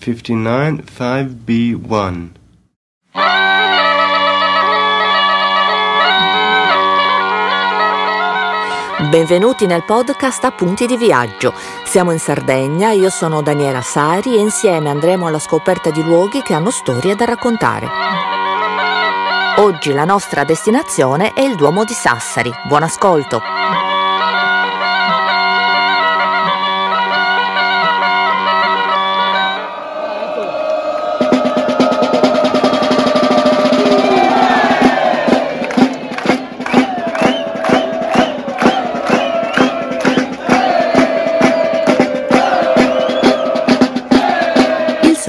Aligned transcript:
59 0.00 0.82
5B1. 0.96 2.28
Benvenuti 9.10 9.66
nel 9.66 9.84
podcast 9.84 10.44
Appunti 10.44 10.86
di 10.86 10.96
viaggio. 10.96 11.52
Siamo 11.84 12.12
in 12.12 12.18
Sardegna, 12.18 12.92
io 12.92 13.10
sono 13.10 13.42
Daniela 13.42 13.82
Sari 13.82 14.36
e 14.36 14.40
insieme 14.40 14.88
andremo 14.88 15.26
alla 15.26 15.38
scoperta 15.38 15.90
di 15.90 16.02
luoghi 16.02 16.40
che 16.40 16.54
hanno 16.54 16.70
storie 16.70 17.14
da 17.14 17.26
raccontare. 17.26 17.86
Oggi 19.56 19.92
la 19.92 20.06
nostra 20.06 20.44
destinazione 20.44 21.34
è 21.34 21.42
il 21.42 21.56
Duomo 21.56 21.84
di 21.84 21.92
Sassari. 21.92 22.50
Buon 22.66 22.84
ascolto! 22.84 23.59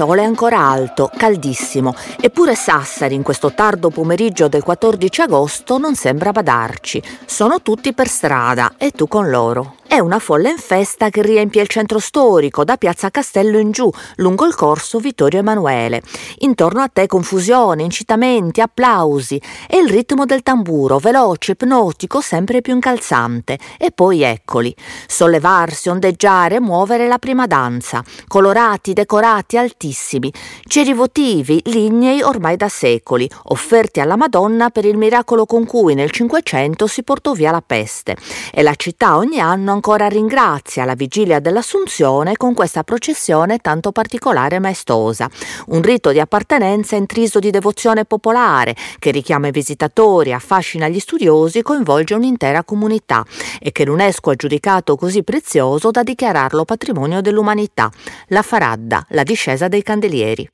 Sole 0.04 0.24
ancora 0.24 0.58
alto, 0.58 1.08
caldissimo, 1.16 1.94
eppure 2.20 2.56
Sassari 2.56 3.14
in 3.14 3.22
questo 3.22 3.54
tardo 3.54 3.88
pomeriggio 3.90 4.48
del 4.48 4.64
14 4.64 5.20
agosto 5.20 5.78
non 5.78 5.94
sembra 5.94 6.32
badarci. 6.32 7.00
Sono 7.24 7.62
tutti 7.62 7.92
per 7.92 8.08
strada 8.08 8.72
e 8.78 8.90
tu 8.90 9.06
con 9.06 9.30
loro. 9.30 9.76
È 9.92 9.98
una 9.98 10.20
folla 10.20 10.48
in 10.48 10.56
festa 10.56 11.10
che 11.10 11.20
riempie 11.20 11.60
il 11.60 11.68
centro 11.68 11.98
storico, 11.98 12.64
da 12.64 12.78
Piazza 12.78 13.10
Castello 13.10 13.58
in 13.58 13.72
giù, 13.72 13.90
lungo 14.16 14.46
il 14.46 14.54
corso 14.54 14.98
Vittorio 14.98 15.40
Emanuele. 15.40 16.00
Intorno 16.38 16.80
a 16.80 16.88
te 16.88 17.06
confusione, 17.06 17.82
incitamenti, 17.82 18.62
applausi 18.62 19.38
e 19.68 19.76
il 19.76 19.90
ritmo 19.90 20.24
del 20.24 20.42
tamburo, 20.42 20.96
veloce, 20.96 21.52
ipnotico, 21.52 22.22
sempre 22.22 22.62
più 22.62 22.72
incalzante. 22.72 23.58
E 23.76 23.90
poi 23.90 24.22
eccoli, 24.22 24.74
sollevarsi, 25.06 25.90
ondeggiare, 25.90 26.58
muovere 26.58 27.06
la 27.06 27.18
prima 27.18 27.46
danza. 27.46 28.02
Colorati, 28.26 28.94
decorati, 28.94 29.58
altissimi, 29.58 30.32
ceri 30.64 30.94
votivi, 30.94 31.60
lignei 31.66 32.22
ormai 32.22 32.56
da 32.56 32.70
secoli, 32.70 33.28
offerti 33.48 34.00
alla 34.00 34.16
Madonna 34.16 34.70
per 34.70 34.86
il 34.86 34.96
miracolo 34.96 35.44
con 35.44 35.66
cui 35.66 35.92
nel 35.92 36.10
Cinquecento 36.10 36.86
si 36.86 37.02
portò 37.02 37.34
via 37.34 37.50
la 37.50 37.60
peste. 37.60 38.16
E 38.54 38.62
la 38.62 38.74
città 38.74 39.18
ogni 39.18 39.38
anno 39.38 39.80
ancora 39.84 40.06
ringrazia 40.06 40.84
la 40.84 40.94
vigilia 40.94 41.40
dell'Assunzione 41.40 42.36
con 42.36 42.54
questa 42.54 42.84
processione 42.84 43.58
tanto 43.58 43.90
particolare 43.90 44.54
e 44.54 44.58
maestosa. 44.60 45.28
Un 45.66 45.82
rito 45.82 46.12
di 46.12 46.20
appartenenza 46.20 46.94
intriso 46.94 47.40
di 47.40 47.50
devozione 47.50 48.04
popolare 48.04 48.76
che 49.00 49.10
richiama 49.10 49.48
i 49.48 49.50
visitatori, 49.50 50.32
affascina 50.32 50.86
gli 50.86 51.00
studiosi, 51.00 51.62
coinvolge 51.62 52.14
un'intera 52.14 52.62
comunità 52.62 53.24
e 53.58 53.72
che 53.72 53.84
l'UNESCO 53.84 54.30
ha 54.30 54.36
giudicato 54.36 54.94
così 54.94 55.24
prezioso 55.24 55.90
da 55.90 56.04
dichiararlo 56.04 56.64
patrimonio 56.64 57.20
dell'umanità. 57.20 57.90
La 58.28 58.42
Faradda, 58.42 59.04
la 59.08 59.24
discesa 59.24 59.66
dei 59.66 59.82
candelieri. 59.82 60.50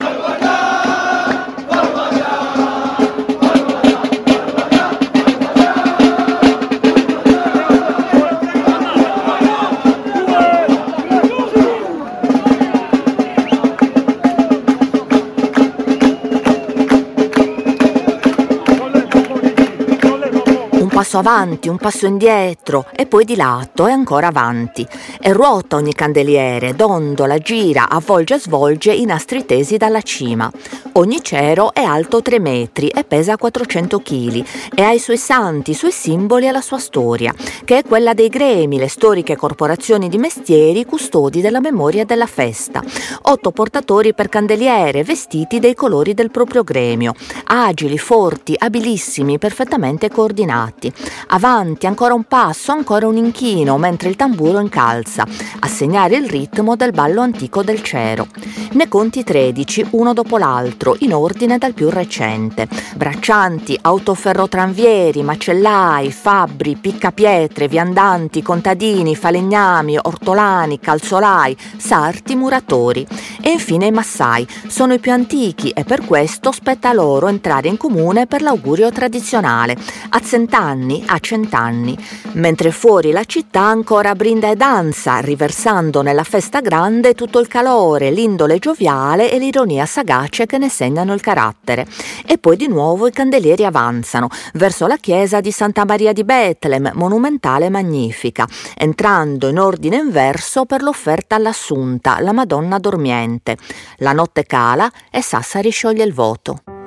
Passo 20.99 21.19
avanti, 21.19 21.69
un 21.69 21.77
passo 21.77 22.07
indietro 22.07 22.85
e 22.93 23.07
poi 23.07 23.25
di 23.25 23.37
lato 23.37 23.87
e 23.87 23.93
ancora 23.93 24.27
avanti. 24.27 24.85
E 25.21 25.33
ruota 25.33 25.77
ogni 25.77 25.95
candeliere, 25.95 26.75
dondola, 26.75 27.39
gira, 27.39 27.89
avvolge 27.89 28.35
e 28.35 28.41
svolge 28.41 28.93
i 28.93 29.05
nastri 29.05 29.47
tesi 29.47 29.77
dalla 29.77 30.03
cima. 30.03 30.51
Ogni 30.95 31.23
cero 31.23 31.73
è 31.73 31.83
alto 31.85 32.21
3 32.21 32.41
metri 32.41 32.89
e 32.89 33.05
pesa 33.05 33.37
400 33.37 34.01
kg 34.01 34.45
e 34.75 34.83
ha 34.83 34.91
i 34.91 34.99
suoi 34.99 35.19
santi, 35.19 35.71
i 35.71 35.75
suoi 35.75 35.93
simboli 35.93 36.49
e 36.49 36.51
la 36.51 36.61
sua 36.61 36.81
storia, 36.81 37.33
che 37.65 37.79
è 37.79 37.85
quella 37.85 38.13
dei 38.13 38.29
gremi, 38.29 38.77
le 38.79 38.89
storiche 38.89 39.37
corporazioni 39.37 40.09
di 40.09 40.19
mestieri 40.19 40.85
custodi 40.85 41.41
della 41.41 41.61
memoria 41.61 42.05
della 42.05 42.27
festa. 42.27 42.83
Otto 43.23 43.53
portatori 43.53 44.15
per 44.15 44.29
candeliere, 44.29 45.05
vestiti 45.05 45.61
dei 45.61 45.77
colori 45.77 46.13
del 46.13 46.33
proprio 46.33 46.65
gremio, 46.65 47.15
agili, 47.45 47.99
forti, 47.99 48.57
abilissimi, 48.59 49.39
perfettamente 49.39 50.11
coordinati 50.11 50.87
avanti, 51.29 51.57
avanti, 51.59 51.87
ancora 51.87 52.15
un 52.15 52.25
passo, 52.25 52.73
ancora 52.73 53.07
un 53.07 53.17
inchino, 53.17 53.79
mentre 53.79 54.09
il 54.09 54.17
tamburo 54.17 54.61
incalza, 54.61 55.27
a 55.61 55.67
segnare 55.67 56.17
il 56.17 56.29
ritmo 56.29 56.77
del 56.77 56.93
ballo 56.93 57.21
antico 57.21 57.63
del 57.63 57.83
cero. 57.83 58.29
Ne 58.73 58.89
conti 58.89 59.25
13, 59.25 59.89
uno 59.91 60.13
dopo 60.13 60.39
l'altro, 60.39 60.97
in 61.01 61.15
ordine 61.15 61.59
dal 61.59 61.75
più 61.75 61.89
recente. 61.91 62.69
Braccianti, 62.95 63.79
autoferrotranvieri, 63.81 65.23
macellai, 65.23 66.13
fabbri, 66.13 66.77
piccapietre, 66.77 67.67
viandanti, 67.67 68.43
contadini, 68.43 69.17
falegnami, 69.17 69.99
ortolani, 70.01 70.79
calzolai, 70.79 71.57
sarti, 71.77 72.37
muratori. 72.37 73.07
E 73.41 73.51
infine 73.51 73.87
i 73.87 73.91
massai. 73.91 74.47
Sono 74.69 74.93
i 74.95 74.99
più 74.99 75.13
antichi 75.13 75.71
e 75.71 75.85
per 75.85 76.05
questo 76.05 76.53
spetta 76.53 76.93
loro 76.93 77.29
entrare 77.29 77.69
in 77.69 77.77
comune 77.77 78.27
per 78.27 78.43
l'augurio 78.43 78.93
tradizionale. 78.93 79.77
A 80.11 80.21
cent'anni 80.21 80.78
anni 80.79 81.03
a 81.07 81.19
cent'anni, 81.19 81.97
mentre 82.35 82.71
fuori 82.71 83.11
la 83.11 83.25
città 83.25 83.63
ancora 83.63 84.15
brinda 84.15 84.49
e 84.49 84.55
danza, 84.55 85.19
riversando 85.19 86.03
nella 86.03 86.23
festa 86.23 86.61
grande 86.61 87.15
tutto 87.15 87.41
il 87.41 87.49
calore, 87.49 88.11
l'indole 88.11 88.59
gioviale 88.59 89.31
e 89.31 89.39
l'ironia 89.39 89.85
sagace 89.87 90.47
che 90.47 90.59
ne 90.59 90.69
segnano 90.69 91.13
il 91.13 91.21
carattere. 91.21 91.87
E 92.25 92.39
poi 92.39 92.57
di 92.57 92.69
nuovo 92.69 93.09
i 93.09 93.13
candelieri 93.13 93.65
avanzano 93.65 94.29
verso 94.55 94.87
la 94.87 94.97
chiesa 94.97 95.41
di 95.41 95.51
Santa 95.51 95.85
Maria 95.85 96.13
di 96.13 96.25
Betlem, 96.25 96.93
monumentale 96.95 97.67
e 97.67 97.71
magnifica, 97.71 98.47
entrando 98.77 99.49
in 99.49 99.59
ordine 99.59 99.97
inverso 99.97 100.65
per 100.65 100.83
l'offerta 100.83 101.35
all'Assunta, 101.35 102.21
la 102.21 102.33
Madonna 102.33 102.79
dormiente. 102.79 103.57
La 103.99 104.13
notte 104.13 104.45
cala 104.45 104.91
e 105.11 105.23
Sassari 105.23 105.71
scioglie 105.71 106.05
il 106.05 106.15
voto. 106.15 106.78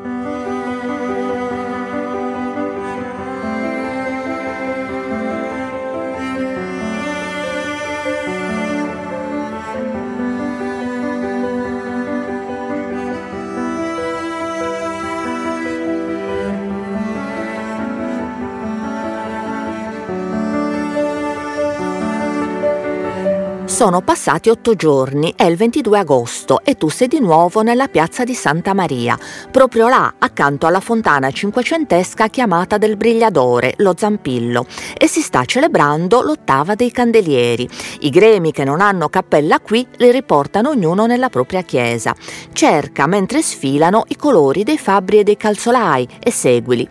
Sono 23.82 24.02
passati 24.02 24.50
otto 24.50 24.76
giorni, 24.76 25.34
è 25.36 25.44
il 25.46 25.58
22 25.58 25.98
agosto 25.98 26.62
e 26.64 26.76
tu 26.76 26.88
sei 26.88 27.08
di 27.08 27.20
nuovo 27.20 27.64
nella 27.64 27.88
piazza 27.88 28.24
di 28.24 28.36
Santa 28.36 28.76
Maria, 28.76 29.18
proprio 29.50 29.88
là, 29.88 30.14
accanto 30.20 30.68
alla 30.68 30.80
fontana 30.80 31.32
cinquecentesca 31.32 32.28
chiamata 32.28 32.78
del 32.78 32.96
Brigliadore, 32.96 33.74
lo 33.78 33.96
Zampillo, 33.98 34.68
e 34.96 35.08
si 35.08 35.22
sta 35.22 35.46
celebrando 35.46 36.22
l'ottava 36.22 36.76
dei 36.76 36.92
candelieri. 36.92 37.68
I 38.02 38.12
gremi 38.12 38.52
che 38.52 38.64
non 38.64 38.82
hanno 38.82 39.10
cappella 39.10 39.60
qui 39.60 39.84
li 39.98 40.12
riportano 40.12 40.70
ognuno 40.70 41.08
nella 41.08 41.30
propria 41.30 41.64
chiesa. 41.64 42.16
Cerca 42.54 43.08
mentre 43.08 43.42
sfilano 43.42 44.04
i 44.10 44.16
colori 44.16 44.64
dei 44.64 44.78
fabbri 44.78 45.18
e 45.18 45.24
dei 45.24 45.38
calzolai 45.38 46.08
e 46.20 46.30
seguili 46.30 46.88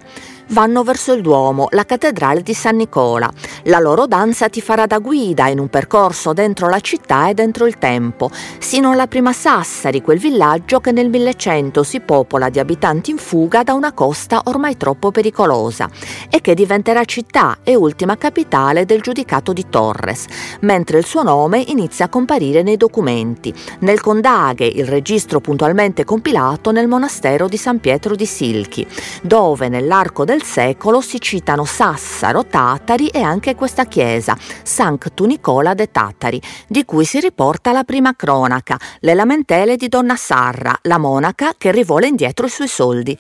vanno 0.51 0.83
verso 0.83 1.13
il 1.13 1.23
Duomo, 1.23 1.69
la 1.71 1.85
cattedrale 1.85 2.43
di 2.43 2.55
San 2.55 2.77
Nicola. 2.77 3.31
La 3.65 3.79
loro 3.79 4.07
danza 4.07 4.49
ti 4.49 4.61
farà 4.61 4.87
da 4.87 4.99
guida 4.99 5.49
in 5.49 5.59
un 5.59 5.69
percorso 5.69 6.33
dentro 6.33 6.69
la 6.69 6.81
città 6.81 7.29
e 7.29 7.35
dentro 7.35 7.67
il 7.67 7.79
tempo, 7.79 8.31
sino 8.59 8.91
alla 8.91 9.07
prima 9.07 9.33
Sassari, 9.33 10.03
quel 10.03 10.19
villaggio 10.19 10.81
che 10.81 10.93
nel 10.93 11.09
1100 11.09 11.83
si 11.83 12.01
popola 12.01 12.49
di 12.49 12.59
abitanti 12.59 13.11
in 13.11 13.19
fuga 13.19 13.63
da 13.63 13.75
una 13.75 13.93
costa 13.93 14.43
ormai 14.45 14.77
troppo 14.77 15.11
pericolosa 15.11 15.89
e 16.29 16.41
che 16.41 16.55
diventerà 16.55 17.05
città 17.05 17.59
e 17.63 17.75
ultima 17.75 18.17
capitale 18.17 18.87
del 18.87 19.01
giudicato 19.01 19.53
di 19.53 19.67
Torres, 19.69 20.27
mentre 20.61 20.99
il 20.99 21.07
suo 21.07 21.23
nome 21.23 21.65
inizia 21.69 22.07
a 22.07 22.09
comparire 22.09 22.63
nei 22.63 22.77
documenti, 22.77 23.53
nel 23.81 24.01
Condaghe, 24.01 24.67
il 24.67 24.87
registro 24.87 25.41
puntualmente 25.41 26.05
compilato 26.05 26.73
nel 26.73 26.89
monastero 26.89 27.47
di 27.47 27.57
San 27.57 27.79
Pietro 27.81 28.15
di 28.15 28.27
Silchi, 28.27 28.87
dove 29.23 29.69
nell'arco 29.69 30.25
del 30.25 30.40
del 30.41 30.43
secolo 30.43 31.03
si 31.03 31.21
citano 31.21 31.67
Sassaro, 31.67 32.47
Tatari 32.47 33.09
e 33.09 33.21
anche 33.21 33.55
questa 33.55 33.85
chiesa, 33.85 34.37
Sanctu 34.63 35.27
Nicola 35.27 35.75
de 35.75 35.91
Tatari, 35.91 36.41
di 36.67 36.85
cui 36.87 37.05
si 37.05 37.21
riporta 37.21 37.73
la 37.73 37.85
prima 37.85 38.17
cronaca, 38.17 38.79
le 39.01 39.15
lamentele 39.15 39.77
di 39.77 39.89
Donna 39.89 40.17
Sarra, 40.17 40.75
la 40.83 40.99
monaca 40.99 41.53
che 41.59 41.71
rivola 41.71 42.07
indietro 42.07 42.47
i 42.47 42.51
suoi 42.51 42.69
soldi. 42.69 43.19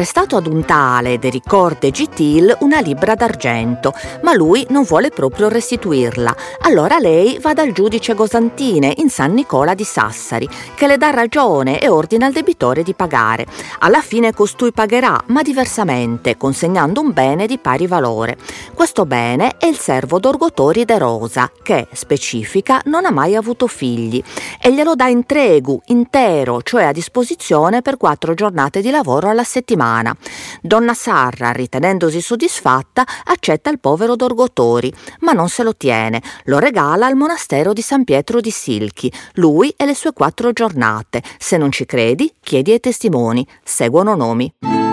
Prestato 0.00 0.36
ad 0.36 0.46
un 0.46 0.64
tale 0.64 1.18
de 1.18 1.28
ricorde 1.28 1.90
Gitil 1.90 2.56
una 2.60 2.80
libra 2.80 3.14
d'argento, 3.14 3.92
ma 4.22 4.32
lui 4.32 4.64
non 4.70 4.84
vuole 4.84 5.10
proprio 5.10 5.50
restituirla. 5.50 6.34
Allora 6.62 6.96
lei 6.98 7.38
va 7.38 7.52
dal 7.52 7.72
giudice 7.72 8.14
Gosantine 8.14 8.94
in 8.96 9.10
San 9.10 9.34
Nicola 9.34 9.74
di 9.74 9.84
Sassari, 9.84 10.48
che 10.74 10.86
le 10.86 10.96
dà 10.96 11.10
ragione 11.10 11.80
e 11.80 11.88
ordina 11.88 12.24
al 12.24 12.32
debitore 12.32 12.82
di 12.82 12.94
pagare. 12.94 13.44
Alla 13.80 14.00
fine 14.00 14.32
costui 14.32 14.72
pagherà, 14.72 15.20
ma 15.26 15.42
diversamente, 15.42 16.38
consegnando 16.38 17.02
un 17.02 17.12
bene 17.12 17.46
di 17.46 17.58
pari 17.58 17.86
valore. 17.86 18.38
Questo 18.72 19.04
bene 19.04 19.58
è 19.58 19.66
il 19.66 19.76
servo 19.76 20.18
d'Orgotori 20.18 20.86
de 20.86 20.96
Rosa, 20.96 21.52
che, 21.62 21.88
specifica, 21.92 22.80
non 22.86 23.04
ha 23.04 23.10
mai 23.10 23.36
avuto 23.36 23.66
figli, 23.66 24.22
e 24.62 24.72
glielo 24.72 24.94
dà 24.94 25.08
in 25.08 25.26
tregu, 25.26 25.78
intero, 25.88 26.62
cioè 26.62 26.84
a 26.84 26.92
disposizione 26.92 27.82
per 27.82 27.98
quattro 27.98 28.32
giornate 28.32 28.80
di 28.80 28.88
lavoro 28.88 29.28
alla 29.28 29.44
settimana 29.44 29.88
umana. 29.90 30.16
Donna 30.62 30.94
Sarra, 30.94 31.50
ritenendosi 31.50 32.20
soddisfatta, 32.20 33.04
accetta 33.24 33.70
il 33.70 33.80
povero 33.80 34.14
Dorgotori, 34.14 34.92
ma 35.20 35.32
non 35.32 35.48
se 35.48 35.62
lo 35.62 35.74
tiene, 35.76 36.22
lo 36.44 36.58
regala 36.58 37.06
al 37.06 37.16
monastero 37.16 37.72
di 37.72 37.82
San 37.82 38.04
Pietro 38.04 38.40
di 38.40 38.50
Silchi, 38.50 39.12
lui 39.34 39.74
e 39.76 39.84
le 39.84 39.94
sue 39.94 40.12
quattro 40.12 40.52
giornate. 40.52 41.22
Se 41.38 41.56
non 41.56 41.72
ci 41.72 41.84
credi, 41.86 42.32
chiedi 42.40 42.72
ai 42.72 42.80
testimoni. 42.80 43.46
Seguono 43.62 44.14
nomi. 44.14 44.89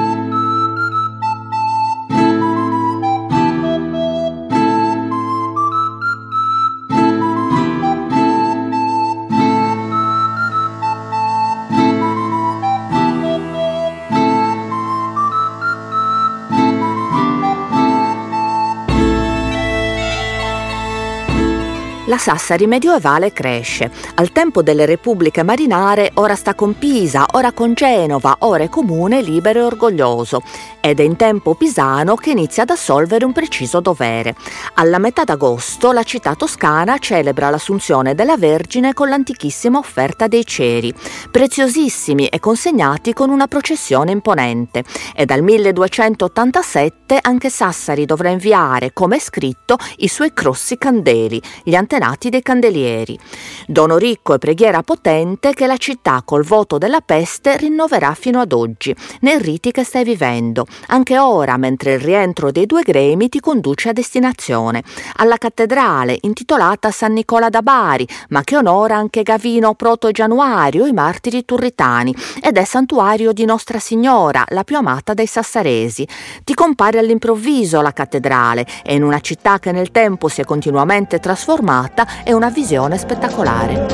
La 22.07 22.17
Sassari 22.17 22.67
medievale 22.67 23.33
cresce. 23.33 23.91
Al 24.15 24.31
tempo 24.31 24.61
delle 24.61 24.85
repubbliche 24.85 25.43
marinare 25.43 26.11
ora 26.13 26.35
sta 26.35 26.55
con 26.55 26.77
Pisa, 26.77 27.25
ora 27.33 27.51
con 27.51 27.73
Genova, 27.73 28.37
ora 28.39 28.63
è 28.63 28.69
comune, 28.69 29.21
libero 29.21 29.59
e 29.59 29.63
orgoglioso. 29.63 30.41
Ed 30.79 31.01
è 31.01 31.03
in 31.03 31.17
tempo 31.17 31.55
pisano 31.55 32.15
che 32.15 32.29
inizia 32.29 32.63
ad 32.63 32.69
assolvere 32.69 33.25
un 33.25 33.33
preciso 33.33 33.81
dovere. 33.81 34.35
Alla 34.75 34.99
metà 34.99 35.25
d'agosto 35.25 35.91
la 35.91 36.03
città 36.03 36.33
toscana 36.35 36.97
celebra 36.97 37.49
l'assunzione 37.49 38.15
della 38.15 38.37
Vergine 38.37 38.93
con 38.93 39.09
l'antichissima 39.09 39.77
offerta 39.77 40.27
dei 40.27 40.45
ceri, 40.45 40.93
preziosissimi 41.29 42.27
e 42.27 42.39
consegnati 42.39 43.11
con 43.11 43.29
una 43.29 43.47
processione 43.47 44.11
imponente. 44.11 44.85
E 45.13 45.25
dal 45.25 45.41
1287 45.41 47.19
anche 47.21 47.49
Sassari 47.49 48.05
dovrà 48.05 48.29
inviare, 48.29 48.93
come 48.93 49.17
è 49.17 49.19
scritto, 49.19 49.75
i 49.97 50.07
suoi 50.07 50.31
crossi 50.31 50.77
candeli, 50.77 51.41
gli 51.65 51.75
antenati 51.75 51.95
antenati 51.97 52.29
dei 52.29 52.41
candelieri. 52.41 53.17
Dono 53.65 53.97
ricco 53.97 54.35
e 54.35 54.37
preghiera 54.37 54.83
potente 54.83 55.53
che 55.53 55.65
la 55.65 55.77
città 55.77 56.21
col 56.23 56.43
voto 56.43 56.77
della 56.77 57.01
peste 57.01 57.57
rinnoverà 57.57 58.13
fino 58.13 58.39
ad 58.39 58.53
oggi, 58.53 58.95
nei 59.21 59.39
riti 59.39 59.71
che 59.71 59.83
stai 59.83 60.03
vivendo, 60.03 60.65
anche 60.87 61.17
ora 61.17 61.57
mentre 61.57 61.93
il 61.93 61.99
rientro 61.99 62.51
dei 62.51 62.65
due 62.65 62.83
gremi 62.83 63.29
ti 63.29 63.39
conduce 63.39 63.89
a 63.89 63.93
destinazione, 63.93 64.83
alla 65.15 65.37
cattedrale 65.37 66.17
intitolata 66.21 66.91
San 66.91 67.13
Nicola 67.13 67.49
da 67.49 67.61
Bari, 67.61 68.07
ma 68.29 68.43
che 68.43 68.57
onora 68.57 68.95
anche 68.95 69.23
Gavino 69.23 69.73
Proto 69.73 70.11
Januario, 70.11 70.85
i 70.85 70.93
martiri 70.93 71.45
turritani, 71.45 72.15
ed 72.41 72.57
è 72.57 72.63
santuario 72.63 73.33
di 73.33 73.45
Nostra 73.45 73.79
Signora, 73.79 74.45
la 74.49 74.63
più 74.63 74.77
amata 74.77 75.13
dai 75.13 75.27
sassaresi. 75.27 76.07
Ti 76.43 76.53
compare 76.53 76.99
all'improvviso 76.99 77.81
la 77.81 77.91
cattedrale 77.91 78.65
e 78.83 78.93
in 78.93 79.03
una 79.03 79.19
città 79.19 79.59
che 79.59 79.71
nel 79.71 79.91
tempo 79.91 80.27
si 80.27 80.41
è 80.41 80.45
continuamente 80.45 81.19
trasformata 81.19 81.86
filmata 81.87 82.23
è 82.23 82.33
una 82.33 82.49
visione 82.49 82.97
spettacolare. 82.97 83.85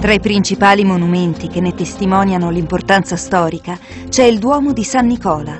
Tra 0.00 0.12
i 0.12 0.20
principali 0.20 0.84
monumenti 0.84 1.48
che 1.48 1.60
ne 1.60 1.74
testimoniano 1.74 2.50
l'importanza 2.50 3.16
storica 3.16 3.78
c'è 4.08 4.24
il 4.24 4.38
Duomo 4.38 4.72
di 4.72 4.84
San 4.84 5.06
Nicola, 5.06 5.58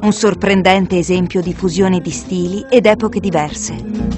un 0.00 0.12
sorprendente 0.12 0.98
esempio 0.98 1.40
di 1.40 1.52
fusione 1.52 2.00
di 2.00 2.10
stili 2.10 2.64
ed 2.68 2.86
epoche 2.86 3.20
diverse 3.20 4.17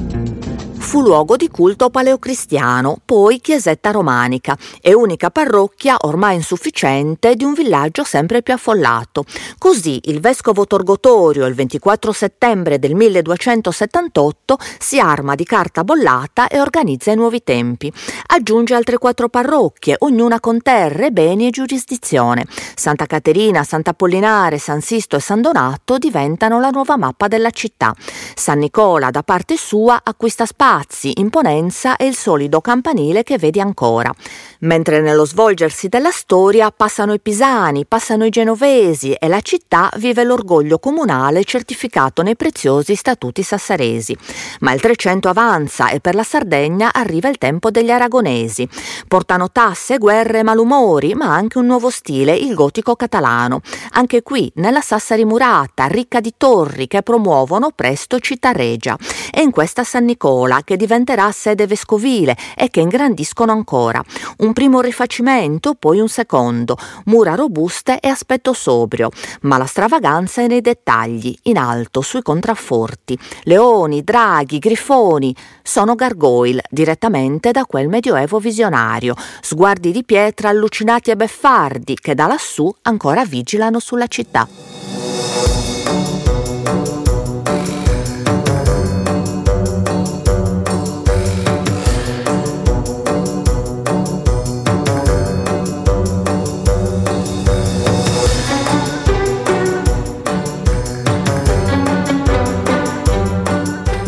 fu 0.90 1.02
luogo 1.02 1.36
di 1.36 1.48
culto 1.48 1.88
paleocristiano, 1.88 2.98
poi 3.04 3.38
chiesetta 3.38 3.92
romanica 3.92 4.58
e 4.80 4.92
unica 4.92 5.30
parrocchia 5.30 5.94
ormai 6.00 6.34
insufficiente 6.34 7.36
di 7.36 7.44
un 7.44 7.52
villaggio 7.52 8.02
sempre 8.02 8.42
più 8.42 8.54
affollato. 8.54 9.24
Così 9.56 10.00
il 10.06 10.18
vescovo 10.18 10.66
Torgotorio 10.66 11.46
il 11.46 11.54
24 11.54 12.10
settembre 12.10 12.80
del 12.80 12.96
1278 12.96 14.58
si 14.80 14.98
arma 14.98 15.36
di 15.36 15.44
carta 15.44 15.84
bollata 15.84 16.48
e 16.48 16.60
organizza 16.60 17.12
i 17.12 17.14
nuovi 17.14 17.44
tempi. 17.44 17.92
Aggiunge 18.26 18.74
altre 18.74 18.98
quattro 18.98 19.28
parrocchie, 19.28 19.94
ognuna 20.00 20.40
con 20.40 20.60
terre, 20.60 21.12
beni 21.12 21.46
e 21.46 21.50
giurisdizione. 21.50 22.44
Santa 22.74 23.06
Caterina, 23.06 23.62
Sant'Apollinare, 23.62 24.58
San 24.58 24.80
Sisto 24.80 25.14
e 25.14 25.20
San 25.20 25.40
Donato 25.40 25.98
diventano 25.98 26.58
la 26.58 26.70
nuova 26.70 26.96
mappa 26.96 27.28
della 27.28 27.50
città. 27.50 27.94
San 28.34 28.58
Nicola 28.58 29.10
da 29.10 29.22
parte 29.22 29.56
sua 29.56 30.00
acquista 30.02 30.46
spazio 30.46 30.78
spazi, 30.80 31.12
imponenza 31.20 31.96
e 31.96 32.06
il 32.06 32.16
solido 32.16 32.60
campanile 32.60 33.22
che 33.22 33.38
vedi 33.38 33.60
ancora. 33.60 34.12
Mentre 34.60 35.00
nello 35.00 35.24
svolgersi 35.24 35.88
della 35.88 36.10
storia 36.10 36.70
passano 36.70 37.12
i 37.12 37.20
pisani, 37.20 37.86
passano 37.86 38.24
i 38.24 38.30
genovesi 38.30 39.12
e 39.12 39.28
la 39.28 39.40
città 39.40 39.90
vive 39.96 40.24
l'orgoglio 40.24 40.78
comunale 40.78 41.44
certificato 41.44 42.22
nei 42.22 42.36
preziosi 42.36 42.94
statuti 42.94 43.42
sassaresi. 43.42 44.16
Ma 44.60 44.72
il 44.72 44.80
Trecento 44.80 45.28
avanza 45.28 45.90
e 45.90 46.00
per 46.00 46.14
la 46.14 46.22
Sardegna 46.22 46.90
arriva 46.92 47.28
il 47.28 47.38
tempo 47.38 47.70
degli 47.70 47.90
aragonesi. 47.90 48.68
Portano 49.06 49.50
tasse, 49.50 49.98
guerre 49.98 50.42
malumori, 50.42 51.14
ma 51.14 51.34
anche 51.34 51.58
un 51.58 51.66
nuovo 51.66 51.90
stile, 51.90 52.34
il 52.34 52.54
gotico 52.54 52.96
catalano. 52.96 53.60
Anche 53.92 54.22
qui, 54.22 54.50
nella 54.56 54.80
Sassari 54.80 55.24
murata, 55.24 55.86
ricca 55.86 56.20
di 56.20 56.34
torri 56.36 56.86
che 56.86 57.02
promuovono 57.02 57.70
presto 57.74 58.18
città 58.18 58.52
regia. 58.52 58.96
E 59.32 59.42
in 59.42 59.50
questa 59.50 59.84
San 59.84 60.04
Nicola, 60.04 60.62
che 60.70 60.76
diventerà 60.76 61.32
sede 61.32 61.66
vescovile 61.66 62.36
e 62.54 62.70
che 62.70 62.78
ingrandiscono 62.78 63.50
ancora. 63.50 64.00
Un 64.36 64.52
primo 64.52 64.80
rifacimento, 64.80 65.74
poi 65.74 65.98
un 65.98 66.08
secondo, 66.08 66.76
mura 67.06 67.34
robuste 67.34 67.98
e 67.98 68.06
aspetto 68.06 68.52
sobrio, 68.52 69.10
ma 69.40 69.58
la 69.58 69.66
stravaganza 69.66 70.42
è 70.42 70.46
nei 70.46 70.60
dettagli, 70.60 71.36
in 71.44 71.56
alto, 71.56 72.02
sui 72.02 72.22
contrafforti. 72.22 73.18
Leoni, 73.44 74.04
draghi, 74.04 74.60
grifoni, 74.60 75.34
sono 75.60 75.96
gargoyle 75.96 76.62
direttamente 76.70 77.50
da 77.50 77.64
quel 77.64 77.88
medioevo 77.88 78.38
visionario, 78.38 79.16
sguardi 79.40 79.90
di 79.90 80.04
pietra 80.04 80.50
allucinati 80.50 81.10
e 81.10 81.16
beffardi 81.16 81.96
che 81.96 82.14
da 82.14 82.28
lassù 82.28 82.72
ancora 82.82 83.24
vigilano 83.24 83.80
sulla 83.80 84.06
città. 84.06 85.09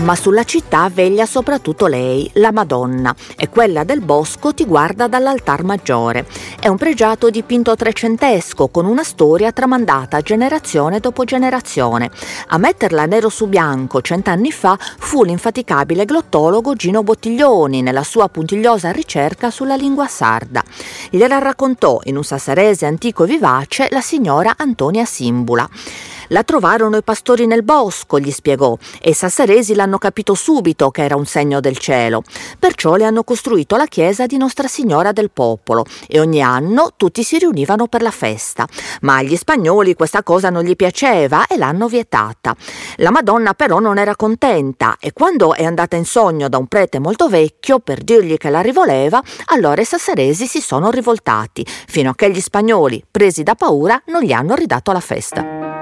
Ma 0.02 0.16
sulla 0.16 0.42
città 0.42 0.90
veglia 0.92 1.26
soprattutto 1.26 1.87
lei, 1.87 2.28
la 2.35 2.50
Madonna, 2.50 3.14
e 3.37 3.49
quella 3.49 3.85
del 3.85 4.00
bosco 4.00 4.52
ti 4.52 4.64
guarda 4.64 5.06
dall'altar 5.06 5.62
maggiore. 5.62 6.26
È 6.59 6.66
un 6.66 6.76
pregiato 6.76 7.30
dipinto 7.30 7.76
trecentesco 7.76 8.66
con 8.66 8.85
una 8.85 9.04
storia 9.04 9.52
tramandata 9.52 10.21
generazione 10.21 10.99
dopo 10.99 11.23
generazione. 11.23 12.11
A 12.49 12.59
metterla 12.59 13.06
nero 13.06 13.28
su 13.28 13.47
bianco 13.47 14.00
cent'anni 14.00 14.50
fa 14.50 14.76
fu 14.76 15.23
l'infaticabile 15.23 16.04
glottologo 16.04 16.75
Gino 16.75 17.04
Bottiglioni 17.04 17.80
nella 17.80 18.02
sua 18.02 18.28
puntigliosa 18.28 18.90
ricerca 18.90 19.52
sulla 19.52 19.76
lingua 19.76 20.09
sarda. 20.09 20.64
Gliela 21.11 21.38
raccontò 21.38 22.00
in 22.04 22.16
un 22.16 22.25
sassarese 22.25 22.87
antico 22.87 23.23
e 23.23 23.28
vivace 23.28 23.87
la 23.92 24.00
signora 24.00 24.54
Antonia 24.56 25.04
Simbula. 25.04 25.68
La 26.32 26.44
trovarono 26.44 26.96
i 26.96 27.02
pastori 27.02 27.46
nel 27.46 27.62
bosco, 27.62 28.18
gli 28.18 28.30
spiegò, 28.30 28.74
e 29.02 29.10
i 29.10 29.12
sassaresi 29.12 29.74
l'hanno 29.74 29.98
capito 29.98 30.32
subito 30.32 30.90
che 30.90 31.04
era 31.04 31.14
un 31.14 31.26
segno 31.26 31.60
del 31.60 31.76
cielo. 31.76 32.22
Perciò 32.58 32.94
le 32.94 33.04
hanno 33.04 33.22
costruito 33.22 33.76
la 33.76 33.84
chiesa 33.84 34.24
di 34.24 34.38
Nostra 34.38 34.66
Signora 34.66 35.12
del 35.12 35.30
Popolo 35.30 35.84
e 36.08 36.20
ogni 36.20 36.40
anno 36.40 36.92
tutti 36.96 37.22
si 37.22 37.36
riunivano 37.36 37.86
per 37.86 38.00
la 38.00 38.10
festa. 38.10 38.66
Ma 39.02 39.16
agli 39.16 39.36
spagnoli 39.36 39.94
questa 39.94 40.22
cosa 40.22 40.48
non 40.48 40.64
gli 40.64 40.74
piaceva 40.74 41.46
e 41.46 41.58
l'hanno 41.58 41.86
vietata. 41.86 42.56
La 42.96 43.10
Madonna 43.10 43.52
però 43.52 43.78
non 43.78 43.98
era 43.98 44.16
contenta 44.16 44.96
e 44.98 45.12
quando 45.12 45.52
è 45.52 45.64
andata 45.64 45.96
in 45.96 46.06
sogno 46.06 46.48
da 46.48 46.56
un 46.56 46.66
prete 46.66 46.98
molto 46.98 47.28
vecchio 47.28 47.78
per 47.78 48.02
dirgli 48.02 48.38
che 48.38 48.48
la 48.48 48.62
rivoleva, 48.62 49.22
allora 49.48 49.82
i 49.82 49.84
sassaresi 49.84 50.46
si 50.46 50.62
sono 50.62 50.90
rivoltati, 50.90 51.62
fino 51.66 52.08
a 52.08 52.14
che 52.14 52.30
gli 52.30 52.40
spagnoli, 52.40 53.04
presi 53.10 53.42
da 53.42 53.54
paura, 53.54 54.00
non 54.06 54.22
gli 54.22 54.32
hanno 54.32 54.54
ridato 54.54 54.92
la 54.92 55.00
festa. 55.00 55.81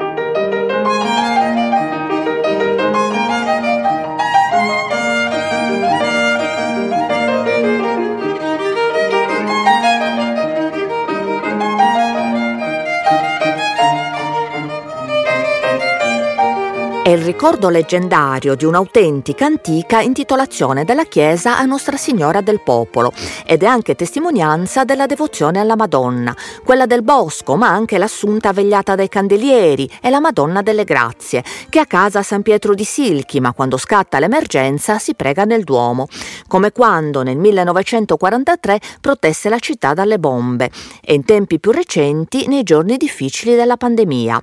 È 17.11 17.15
il 17.15 17.25
ricordo 17.25 17.71
leggendario 17.71 18.55
di 18.55 18.65
un'autentica 18.65 19.45
antica 19.45 20.01
intitolazione 20.01 20.85
della 20.85 21.03
chiesa 21.03 21.59
a 21.59 21.65
Nostra 21.65 21.97
Signora 21.97 22.41
del 22.41 22.61
Popolo 22.61 23.13
ed 23.45 23.65
è 23.65 23.67
anche 23.67 23.97
testimonianza 23.97 24.85
della 24.85 25.07
devozione 25.07 25.59
alla 25.59 25.75
Madonna, 25.75 26.33
quella 26.65 26.87
del 26.87 27.03
bosco, 27.03 27.57
ma 27.57 27.67
anche 27.67 27.99
l'assunta 27.99 28.53
vegliata 28.53 28.95
dai 28.95 29.09
candelieri 29.09 29.91
e 30.01 30.09
la 30.09 30.21
Madonna 30.21 30.63
delle 30.63 30.85
Grazie, 30.85 31.43
che 31.69 31.81
a 31.81 31.85
casa 31.85 32.23
San 32.23 32.43
Pietro 32.43 32.75
di 32.75 32.85
Silchi, 32.85 33.41
ma 33.41 33.55
quando 33.55 33.77
scatta 33.77 34.21
l'emergenza 34.21 35.01
si 35.01 35.17
prega 35.17 35.43
nel 35.43 35.65
Duomo, 35.65 36.07
come 36.47 36.71
quando 36.71 37.25
nel 37.25 37.39
1943 37.39 38.81
protesse 39.01 39.49
la 39.49 39.59
città 39.59 39.95
dalle 39.95 40.21
bombe 40.21 40.71
e 41.03 41.15
in 41.15 41.25
tempi 41.25 41.59
più 41.59 41.73
recenti 41.73 42.47
nei 42.47 42.63
giorni 42.63 42.97
difficili 42.97 43.57
della 43.57 43.77
pandemia. 43.77 44.41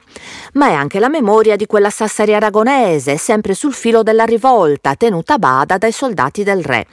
Ma 0.55 0.67
è 0.67 0.73
anche 0.73 0.99
la 0.99 1.07
memoria 1.07 1.55
di 1.55 1.65
quella 1.65 1.89
Sassari 1.89 2.33
aragonese 2.33 2.55
aragonese, 2.57 3.17
sempre 3.17 3.53
sul 3.53 3.73
filo 3.73 4.03
della 4.03 4.25
rivolta, 4.25 4.95
tenuta 4.95 5.35
a 5.35 5.39
bada 5.39 5.77
dai 5.77 5.91
soldati 5.91 6.43
del 6.43 6.63
re. 6.63 6.85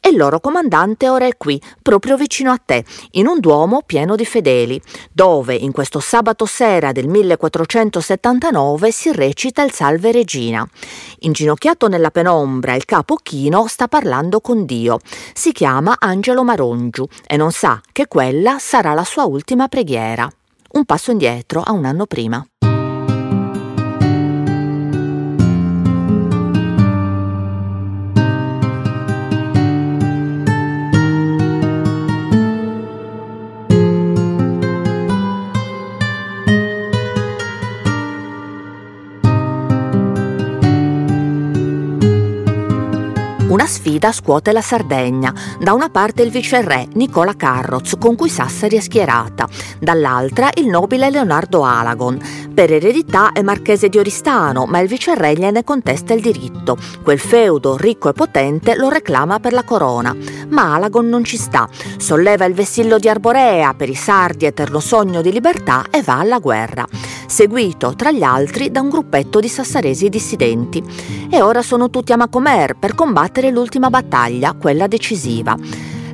E 0.00 0.10
il 0.10 0.16
loro 0.16 0.38
comandante 0.38 1.08
ora 1.08 1.24
è 1.26 1.34
qui, 1.38 1.58
proprio 1.80 2.18
vicino 2.18 2.50
a 2.50 2.60
te, 2.62 2.84
in 3.12 3.26
un 3.26 3.40
duomo 3.40 3.80
pieno 3.86 4.16
di 4.16 4.26
fedeli, 4.26 4.78
dove 5.10 5.54
in 5.54 5.72
questo 5.72 5.98
sabato 5.98 6.44
sera 6.44 6.92
del 6.92 7.08
1479 7.08 8.92
si 8.92 9.12
recita 9.12 9.62
il 9.62 9.72
Salve 9.72 10.12
Regina. 10.12 10.66
Inginocchiato 11.20 11.88
nella 11.88 12.10
penombra, 12.10 12.74
il 12.74 12.84
capo 12.84 13.16
Chino 13.16 13.66
sta 13.66 13.88
parlando 13.88 14.40
con 14.40 14.66
Dio. 14.66 14.98
Si 15.32 15.52
chiama 15.52 15.96
Angelo 15.98 16.44
Marongiu 16.44 17.06
e 17.26 17.38
non 17.38 17.50
sa 17.50 17.80
che 17.90 18.06
quella 18.06 18.58
sarà 18.58 18.92
la 18.92 19.04
sua 19.04 19.24
ultima 19.24 19.68
preghiera. 19.68 20.30
Un 20.72 20.84
passo 20.84 21.12
indietro 21.12 21.62
a 21.62 21.72
un 21.72 21.86
anno 21.86 22.04
prima. 22.04 22.44
Una 43.54 43.66
sfida 43.66 44.10
scuote 44.10 44.50
la 44.50 44.60
Sardegna. 44.60 45.32
Da 45.60 45.74
una 45.74 45.88
parte 45.88 46.22
il 46.22 46.30
viceré 46.32 46.88
Nicola 46.94 47.36
Carroz, 47.36 47.94
con 48.00 48.16
cui 48.16 48.28
Sassari 48.28 48.76
è 48.76 48.80
schierata, 48.80 49.48
dall'altra 49.78 50.50
il 50.54 50.66
nobile 50.66 51.08
Leonardo 51.08 51.62
Alagon. 51.62 52.18
Per 52.52 52.72
eredità 52.72 53.30
è 53.30 53.42
marchese 53.42 53.88
di 53.88 53.96
Oristano, 53.96 54.66
ma 54.66 54.80
il 54.80 54.88
viceré 54.88 55.34
gliene 55.34 55.62
contesta 55.62 56.14
il 56.14 56.20
diritto. 56.20 56.76
Quel 57.04 57.20
feudo 57.20 57.76
ricco 57.76 58.08
e 58.08 58.12
potente 58.12 58.74
lo 58.74 58.88
reclama 58.88 59.38
per 59.38 59.52
la 59.52 59.62
corona. 59.62 60.12
Ma 60.48 60.74
Alagon 60.74 61.08
non 61.08 61.22
ci 61.22 61.36
sta. 61.36 61.68
Solleva 61.96 62.46
il 62.46 62.54
vessillo 62.54 62.98
di 62.98 63.08
Arborea 63.08 63.72
per 63.74 63.88
i 63.88 63.94
sardi 63.94 64.46
eterno 64.46 64.80
sogno 64.80 65.22
di 65.22 65.30
libertà 65.30 65.84
e 65.92 66.02
va 66.02 66.18
alla 66.18 66.40
guerra. 66.40 66.84
Seguito, 67.26 67.94
tra 67.94 68.10
gli 68.10 68.22
altri, 68.22 68.70
da 68.72 68.80
un 68.80 68.88
gruppetto 68.88 69.38
di 69.38 69.48
sassaresi 69.48 70.08
dissidenti. 70.08 70.82
E 71.30 71.40
ora 71.40 71.62
sono 71.62 71.88
tutti 71.88 72.12
a 72.12 72.16
Macomer 72.16 72.74
per 72.76 72.94
combattere 72.94 73.43
l'ultima 73.50 73.90
battaglia, 73.90 74.52
quella 74.54 74.86
decisiva. 74.86 75.56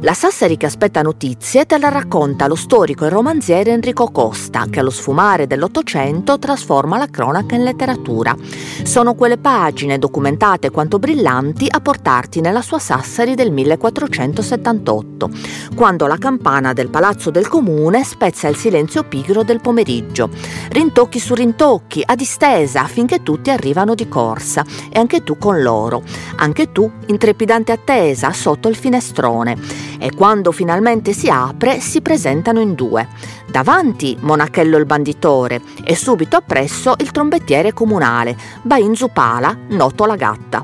La 0.03 0.15
Sassari 0.15 0.57
che 0.57 0.65
aspetta 0.65 1.03
notizie 1.03 1.67
te 1.67 1.77
la 1.77 1.91
racconta 1.91 2.47
lo 2.47 2.55
storico 2.55 3.05
e 3.05 3.11
romanziere 3.11 3.73
Enrico 3.73 4.11
Costa, 4.11 4.65
che 4.71 4.81
allo 4.81 4.89
sfumare 4.89 5.47
dell'Ottocento 5.47 6.39
trasforma 6.39 6.97
la 6.97 7.11
cronaca 7.11 7.55
in 7.55 7.65
letteratura. 7.65 8.35
Sono 8.83 9.15
quelle 9.15 9.37
pagine 9.37 9.99
documentate 9.99 10.71
quanto 10.71 10.99
brillanti 10.99 11.67
a 11.69 11.81
portarti 11.81 12.41
nella 12.41 12.63
sua 12.63 12.79
Sassari 12.79 13.35
del 13.35 13.53
1478, 13.53 15.31
quando 15.75 16.07
la 16.07 16.17
campana 16.17 16.73
del 16.73 16.89
palazzo 16.89 17.31
del 17.31 17.49
comune 17.49 18.03
spezza 18.03 18.49
il 18.49 18.57
silenzio 18.57 19.03
pigro 19.05 19.43
del 19.43 19.61
pomeriggio. 19.61 20.31
Rintocchi 20.71 21.19
su 21.19 21.35
rintocchi, 21.35 22.03
a 22.07 22.15
distesa, 22.15 22.85
finché 22.85 23.23
tutti 23.23 23.51
arrivano 23.51 23.95
di 23.95 24.09
corsa, 24.09 24.65
e 24.91 24.99
anche 24.99 25.23
tu 25.23 25.37
con 25.37 25.61
loro. 25.61 26.03
Anche 26.37 26.73
tu, 26.73 26.91
in 27.09 27.19
trepidante 27.19 27.73
attesa, 27.73 28.33
sotto 28.33 28.67
il 28.69 28.77
finestrone 28.77 29.89
e 30.01 30.13
quando 30.15 30.51
finalmente 30.51 31.13
si 31.13 31.29
apre 31.29 31.79
si 31.79 32.01
presentano 32.01 32.59
in 32.59 32.75
due. 32.75 33.07
Davanti 33.47 34.17
Monachello 34.19 34.79
il 34.79 34.87
banditore 34.87 35.61
e 35.85 35.95
subito 35.95 36.37
appresso 36.37 36.95
il 36.99 37.13
trombettiere 37.13 37.73
comunale, 37.73 38.37
Bain 38.63 38.97
Zupala, 38.97 39.57
noto 39.69 40.07
la 40.07 40.17
gatta. 40.17 40.63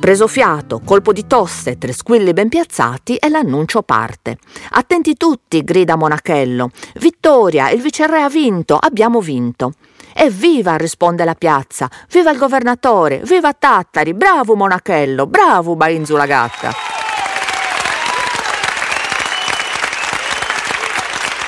Preso 0.00 0.26
fiato, 0.26 0.80
colpo 0.82 1.12
di 1.12 1.26
tosse, 1.26 1.76
tre 1.76 1.92
squilli 1.92 2.32
ben 2.32 2.48
piazzati 2.48 3.16
e 3.16 3.28
l'annuncio 3.28 3.82
parte. 3.82 4.38
Attenti 4.70 5.14
tutti, 5.14 5.62
grida 5.62 5.94
Monachello. 5.94 6.70
Vittoria, 6.94 7.68
il 7.68 7.82
viceré 7.82 8.22
ha 8.22 8.28
vinto, 8.30 8.78
abbiamo 8.80 9.20
vinto. 9.20 9.72
Evviva, 10.14 10.76
risponde 10.76 11.24
la 11.24 11.34
piazza. 11.34 11.90
Viva 12.10 12.30
il 12.30 12.38
governatore, 12.38 13.20
viva 13.24 13.52
Tattari, 13.52 14.14
bravo 14.14 14.56
Monachello, 14.56 15.26
bravo 15.26 15.76
Bainzu 15.76 16.16
la 16.16 16.26
gatta. 16.26 16.89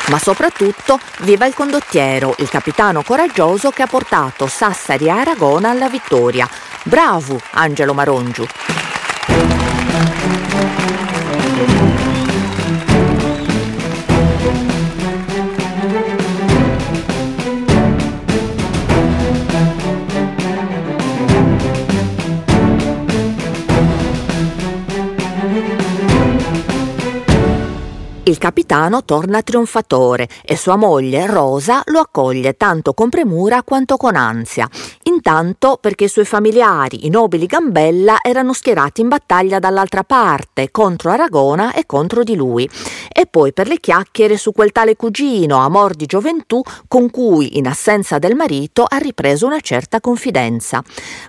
Ma 0.08 0.18
soprattutto 0.18 0.98
viva 1.20 1.46
il 1.46 1.54
condottiero, 1.54 2.34
il 2.38 2.48
capitano 2.48 3.02
coraggioso 3.02 3.70
che 3.70 3.82
ha 3.82 3.86
portato 3.86 4.46
Sassari 4.46 5.06
e 5.06 5.10
Aragona 5.10 5.70
alla 5.70 5.88
vittoria. 5.88 6.48
Bravo, 6.84 7.40
Angelo 7.52 7.94
Marongiu! 7.94 8.46
Il 28.32 28.38
capitano 28.38 29.04
torna 29.04 29.42
trionfatore 29.42 30.26
e 30.42 30.56
sua 30.56 30.76
moglie 30.76 31.26
Rosa 31.26 31.82
lo 31.88 32.00
accoglie 32.00 32.54
tanto 32.56 32.94
con 32.94 33.10
premura 33.10 33.62
quanto 33.62 33.98
con 33.98 34.16
ansia. 34.16 34.66
Intanto 35.02 35.76
perché 35.78 36.04
i 36.04 36.08
suoi 36.08 36.24
familiari, 36.24 37.04
i 37.04 37.10
nobili 37.10 37.44
Gambella, 37.44 38.20
erano 38.22 38.54
schierati 38.54 39.02
in 39.02 39.08
battaglia 39.08 39.58
dall'altra 39.58 40.02
parte, 40.02 40.70
contro 40.70 41.10
Aragona 41.10 41.74
e 41.74 41.84
contro 41.84 42.22
di 42.22 42.34
lui. 42.34 42.66
E 43.12 43.26
poi 43.26 43.52
per 43.52 43.66
le 43.66 43.78
chiacchiere 43.78 44.38
su 44.38 44.52
quel 44.52 44.72
tale 44.72 44.96
cugino, 44.96 45.58
amor 45.58 45.92
di 45.92 46.06
gioventù, 46.06 46.62
con 46.88 47.10
cui, 47.10 47.58
in 47.58 47.66
assenza 47.66 48.18
del 48.18 48.34
marito, 48.34 48.86
ha 48.88 48.96
ripreso 48.96 49.44
una 49.44 49.60
certa 49.60 50.00
confidenza. 50.00 50.82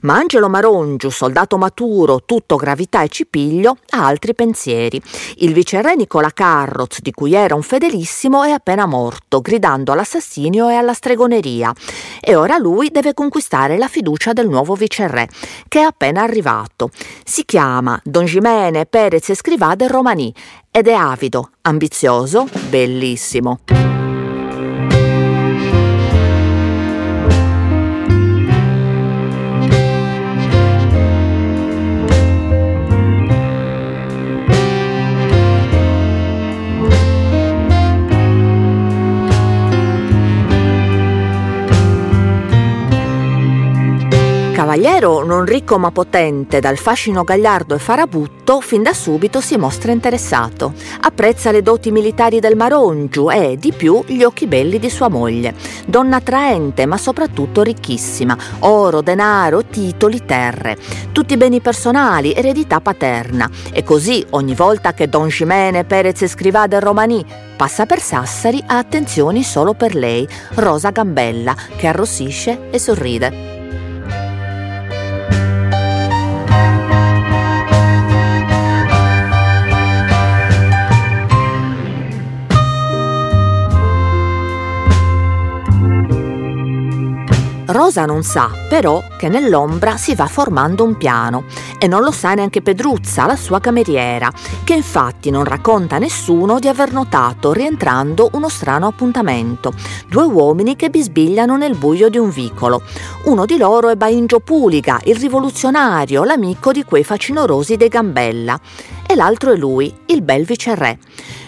Ma 0.04 0.16
Angelo 0.16 0.48
Marongiu, 0.48 1.10
soldato 1.10 1.58
maturo, 1.58 2.22
tutto 2.26 2.56
gravità 2.56 3.02
e 3.02 3.10
cipiglio, 3.10 3.76
ha 3.90 4.06
altri 4.06 4.34
pensieri. 4.34 5.02
Il 5.40 5.52
viceré 5.52 5.96
Nicola 5.96 6.30
Carro, 6.30 6.88
Carroz, 6.94 7.00
di 7.02 7.12
cui 7.12 7.34
era 7.34 7.56
un 7.56 7.64
fedelissimo, 7.64 8.44
è 8.44 8.52
appena 8.52 8.86
morto, 8.86 9.42
gridando 9.42 9.92
all'assassinio 9.92 10.70
e 10.70 10.76
alla 10.76 10.94
stregoneria. 10.94 11.74
E 12.22 12.36
ora 12.36 12.58
lui 12.58 12.90
deve 12.92 13.14
conquistare 13.14 13.78
la 13.78 13.88
fiducia 13.88 14.34
del 14.34 14.48
nuovo 14.48 14.76
viceré, 14.76 15.28
che 15.68 15.80
è 15.80 15.84
appena 15.84 16.22
arrivato. 16.22 16.90
Si 17.24 17.44
chiama 17.46 18.00
Don 18.04 18.26
Gimene 18.26 18.86
Perez 18.86 19.30
Escrivade 19.30 19.88
Romani 19.88 20.34
ed 20.70 20.88
è 20.88 20.94
avido, 20.94 21.52
ambizioso, 21.62 22.48
bellissimo. 22.70 23.60
Cavaliero 44.74 45.24
non 45.24 45.46
ricco 45.46 45.78
ma 45.78 45.92
potente, 45.92 46.60
dal 46.60 46.78
fascino 46.78 47.24
gagliardo 47.24 47.76
e 47.76 47.80
farabutto, 47.80 48.60
fin 48.60 48.82
da 48.82 48.92
subito 48.92 49.40
si 49.40 49.56
mostra 49.56 49.92
interessato. 49.92 50.74
Apprezza 51.02 51.52
le 51.52 51.62
doti 51.62 51.92
militari 51.92 52.40
del 52.40 52.56
Marongiu 52.56 53.30
e, 53.30 53.56
di 53.60 53.72
più, 53.72 54.04
gli 54.08 54.24
occhi 54.24 54.48
belli 54.48 54.80
di 54.80 54.90
sua 54.90 55.10
moglie. 55.10 55.54
Donna 55.86 56.16
attraente, 56.16 56.88
ma 56.88 56.98
soprattutto 56.98 57.62
ricchissima. 57.62 58.36
Oro, 58.60 59.02
denaro, 59.02 59.64
titoli, 59.64 60.26
terre. 60.26 60.76
Tutti 61.12 61.38
beni 61.38 61.62
personali, 61.62 62.34
eredità 62.34 62.82
paterna. 62.82 63.48
E 63.72 63.84
così, 63.84 64.26
ogni 64.32 64.56
volta 64.56 64.94
che 64.94 65.08
Don 65.08 65.28
Ximene 65.28 65.84
Perez 65.84 66.26
Scrivà 66.26 66.66
del 66.66 66.82
Romani 66.82 67.24
passa 67.56 67.86
per 67.86 68.00
Sassari, 68.00 68.64
ha 68.66 68.80
attenzioni 68.80 69.44
solo 69.44 69.76
per 69.76 69.94
lei, 69.94 70.28
Rosa 70.56 70.90
Gambella, 70.90 71.56
che 71.78 71.86
arrossisce 71.86 72.70
e 72.72 72.80
sorride. 72.80 73.53
Rosa 87.74 88.06
non 88.06 88.22
sa, 88.22 88.52
però, 88.70 89.04
che 89.18 89.30
nell'ombra 89.30 89.98
si 89.98 90.14
va 90.14 90.28
formando 90.28 90.84
un 90.84 90.96
piano 90.96 91.46
e 91.80 91.88
non 91.88 92.04
lo 92.04 92.12
sa 92.12 92.36
neanche 92.36 92.62
Pedruzza, 92.62 93.26
la 93.26 93.36
sua 93.36 93.60
cameriera, 93.60 94.32
che 94.64 94.76
infatti 94.76 95.32
non 95.32 95.44
racconta 95.44 95.96
a 95.96 96.00
nessuno 96.00 96.60
di 96.60 96.68
aver 96.68 96.94
notato 96.94 97.52
rientrando 97.52 98.30
uno 98.34 98.48
strano 98.48 98.86
appuntamento. 98.86 99.74
Due 100.08 100.24
uomini 100.24 100.76
che 100.76 100.92
bisbigliano 100.92 101.58
nel 101.58 101.76
buio 101.76 102.10
di 102.10 102.20
un 102.20 102.30
vicolo. 102.30 102.84
Uno 103.26 103.46
di 103.48 103.58
loro 103.58 103.90
è 103.90 103.96
Baingio 103.96 104.40
Puliga, 104.40 105.00
il 105.06 105.16
rivoluzionario, 105.16 106.24
l'amico 106.24 106.72
di 106.72 106.84
quei 106.84 107.04
facinorosi 107.04 107.76
dei 107.76 107.90
Gambella, 107.90 108.60
e 109.08 109.16
l'altro 109.16 109.52
è 109.52 109.56
lui, 109.56 109.92
il 110.06 110.22
bel 110.22 110.46
viceré. 110.46 111.00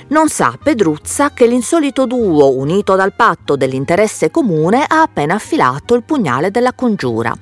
Non 0.07 0.29
sa 0.29 0.55
Pedruzza 0.61 1.31
che 1.31 1.47
l'insolito 1.47 2.05
duo, 2.05 2.55
unito 2.55 2.95
dal 2.95 3.13
patto 3.13 3.55
dell'interesse 3.55 4.29
comune, 4.29 4.85
ha 4.87 5.01
appena 5.01 5.33
affilato 5.33 5.95
il 5.95 6.03
pugnale 6.03 6.51
della 6.51 6.73
congiura. 6.73 7.35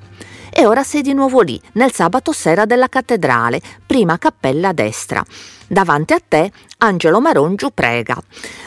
E 0.56 0.66
ora 0.66 0.84
sei 0.84 1.02
di 1.02 1.14
nuovo 1.14 1.40
lì, 1.40 1.60
nel 1.72 1.92
sabato 1.92 2.30
sera 2.30 2.64
della 2.64 2.86
cattedrale, 2.86 3.60
prima 3.84 4.18
cappella 4.18 4.68
a 4.68 4.72
destra. 4.72 5.20
Davanti 5.66 6.12
a 6.12 6.20
te 6.20 6.52
Angelo 6.78 7.20
Marongiu 7.20 7.70
prega, 7.74 8.16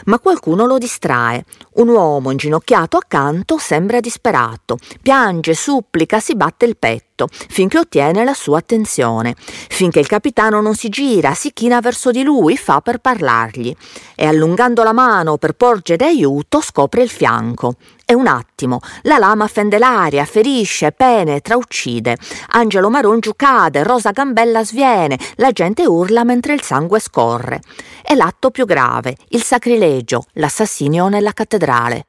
ma 0.04 0.18
qualcuno 0.18 0.66
lo 0.66 0.76
distrae. 0.76 1.44
Un 1.76 1.88
uomo 1.88 2.30
inginocchiato 2.30 2.98
accanto 2.98 3.56
sembra 3.56 4.00
disperato, 4.00 4.76
piange, 5.00 5.54
supplica, 5.54 6.20
si 6.20 6.34
batte 6.34 6.66
il 6.66 6.76
petto, 6.76 7.26
finché 7.30 7.78
ottiene 7.78 8.22
la 8.22 8.34
sua 8.34 8.58
attenzione. 8.58 9.34
Finché 9.38 10.00
il 10.00 10.06
capitano 10.06 10.60
non 10.60 10.74
si 10.74 10.90
gira, 10.90 11.32
si 11.32 11.54
china 11.54 11.80
verso 11.80 12.10
di 12.10 12.22
lui, 12.22 12.58
fa 12.58 12.82
per 12.82 12.98
parlargli. 12.98 13.74
E 14.14 14.26
allungando 14.26 14.82
la 14.82 14.92
mano 14.92 15.38
per 15.38 15.54
porgere 15.54 16.04
aiuto, 16.04 16.60
scopre 16.60 17.02
il 17.02 17.08
fianco. 17.08 17.76
È 18.10 18.14
un 18.14 18.26
attimo. 18.26 18.80
La 19.02 19.18
lama 19.18 19.46
fende 19.48 19.76
l'aria, 19.76 20.24
ferisce, 20.24 20.92
penetra, 20.92 21.58
uccide. 21.58 22.16
Angelo 22.52 22.88
Marongiu 22.88 23.34
cade, 23.36 23.82
Rosa 23.82 24.12
Gambella 24.12 24.64
sviene, 24.64 25.18
la 25.34 25.50
gente 25.50 25.84
urla 25.84 26.24
mentre 26.24 26.54
il 26.54 26.62
sangue 26.62 27.00
scorre. 27.00 27.60
È 28.02 28.14
l'atto 28.14 28.50
più 28.50 28.64
grave, 28.64 29.14
il 29.28 29.42
sacrilegio, 29.42 30.24
l'assassinio 30.32 31.08
nella 31.08 31.32
cattedrale. 31.32 32.06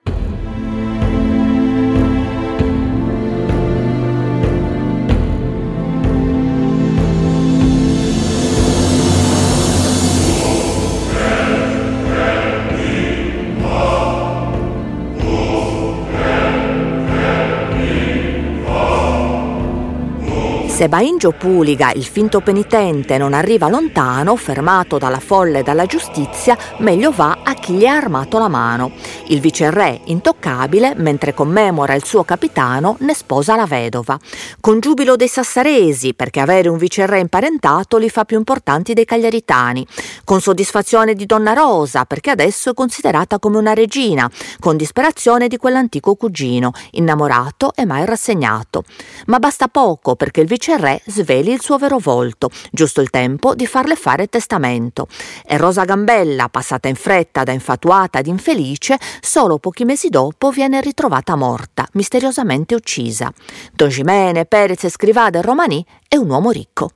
Se 20.79 20.87
Baingio 20.87 21.33
Puliga, 21.33 21.91
il 21.91 22.05
finto 22.05 22.39
penitente, 22.39 23.17
non 23.17 23.33
arriva 23.33 23.67
lontano, 23.67 24.37
fermato 24.37 24.97
dalla 24.97 25.19
folla 25.19 25.59
e 25.59 25.61
dalla 25.61 25.85
giustizia, 25.85 26.57
meglio 26.77 27.11
va 27.11 27.39
a 27.43 27.53
chi 27.53 27.73
gli 27.73 27.85
ha 27.85 27.97
armato 27.97 28.39
la 28.39 28.47
mano. 28.47 28.93
Il 29.27 29.41
viceré, 29.41 29.99
intoccabile, 30.05 30.93
mentre 30.95 31.33
commemora 31.33 31.95
il 31.95 32.05
suo 32.05 32.23
capitano, 32.23 32.95
ne 32.99 33.13
sposa 33.13 33.57
la 33.57 33.65
vedova. 33.65 34.17
Con 34.61 34.79
giubilo 34.79 35.17
dei 35.17 35.27
sassaresi, 35.27 36.13
perché 36.13 36.39
avere 36.39 36.69
un 36.69 36.77
viceré 36.77 37.19
imparentato 37.19 37.97
li 37.97 38.09
fa 38.09 38.23
più 38.23 38.37
importanti 38.37 38.93
dei 38.93 39.03
cagliaritani. 39.03 39.85
Con 40.23 40.39
soddisfazione 40.39 41.13
di 41.13 41.25
Donna 41.25 41.51
Rosa, 41.51 42.05
perché 42.05 42.29
adesso 42.29 42.69
è 42.69 42.73
considerata 42.73 43.37
come 43.37 43.57
una 43.57 43.73
regina. 43.73 44.31
Con 44.61 44.77
disperazione 44.77 45.49
di 45.49 45.57
quell'antico 45.57 46.15
cugino, 46.15 46.71
innamorato 46.91 47.73
e 47.75 47.83
mai 47.83 48.05
rassegnato. 48.05 48.85
Ma 49.25 49.39
basta 49.39 49.67
poco 49.67 50.15
perché 50.15 50.39
il 50.39 50.47
viceré 50.47 50.67
il 50.73 50.79
re 50.79 51.01
sveli 51.05 51.51
il 51.51 51.61
suo 51.61 51.77
vero 51.77 51.97
volto, 51.97 52.49
giusto 52.71 53.01
il 53.01 53.09
tempo 53.09 53.55
di 53.55 53.65
farle 53.65 53.95
fare 53.95 54.27
testamento. 54.27 55.07
E 55.45 55.57
Rosa 55.57 55.85
Gambella, 55.85 56.49
passata 56.49 56.87
in 56.87 56.95
fretta 56.95 57.43
da 57.43 57.51
infatuata 57.51 58.19
ed 58.19 58.27
infelice, 58.27 58.97
solo 59.21 59.57
pochi 59.57 59.85
mesi 59.85 60.09
dopo 60.09 60.51
viene 60.51 60.81
ritrovata 60.81 61.35
morta, 61.35 61.87
misteriosamente 61.93 62.75
uccisa. 62.75 63.31
Don 63.73 63.89
Gimene, 63.89 64.45
Perez 64.45 64.83
e 64.83 64.89
Scrivada 64.89 65.39
e 65.39 65.41
Romani 65.41 65.85
è 66.07 66.15
un 66.15 66.29
uomo 66.29 66.51
ricco. 66.51 66.91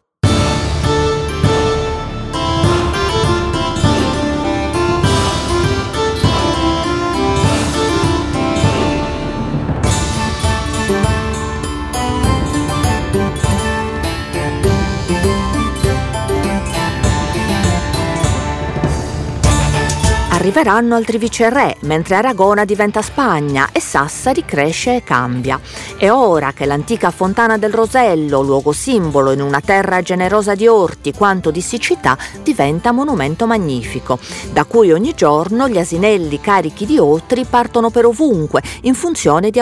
Arriveranno 20.43 20.95
altri 20.95 21.17
viceré, 21.17 21.77
mentre 21.84 22.15
Aragona 22.15 22.65
diventa 22.65 23.01
Spagna 23.01 23.69
e 23.71 23.79
Sassari 23.79 24.43
cresce 24.43 24.97
e 24.97 25.01
cambia. 25.01 25.58
È 25.95 26.12
ora 26.12 26.51
che 26.51 26.65
l'antica 26.65 27.12
fontana 27.12 27.58
del 27.58 27.71
Rosello, 27.71 28.41
luogo 28.41 28.73
simbolo 28.73 29.32
in 29.32 29.39
una 29.39 29.62
terra 29.62 30.01
generosa 30.01 30.53
di 30.53 30.67
orti 30.67 31.13
quanto 31.13 31.49
di 31.49 31.62
siccità, 31.62 32.17
diventa 32.41 32.91
monumento 32.91 33.47
magnifico, 33.47 34.19
da 34.51 34.65
cui 34.65 34.91
ogni 34.91 35.13
giorno 35.15 35.69
gli 35.69 35.77
asinelli 35.77 36.41
carichi 36.41 36.86
di 36.86 36.97
otri 36.97 37.45
partono 37.45 37.89
per 37.89 38.06
ovunque 38.06 38.62
in 38.82 38.95
funzione 38.95 39.49
di 39.49 39.62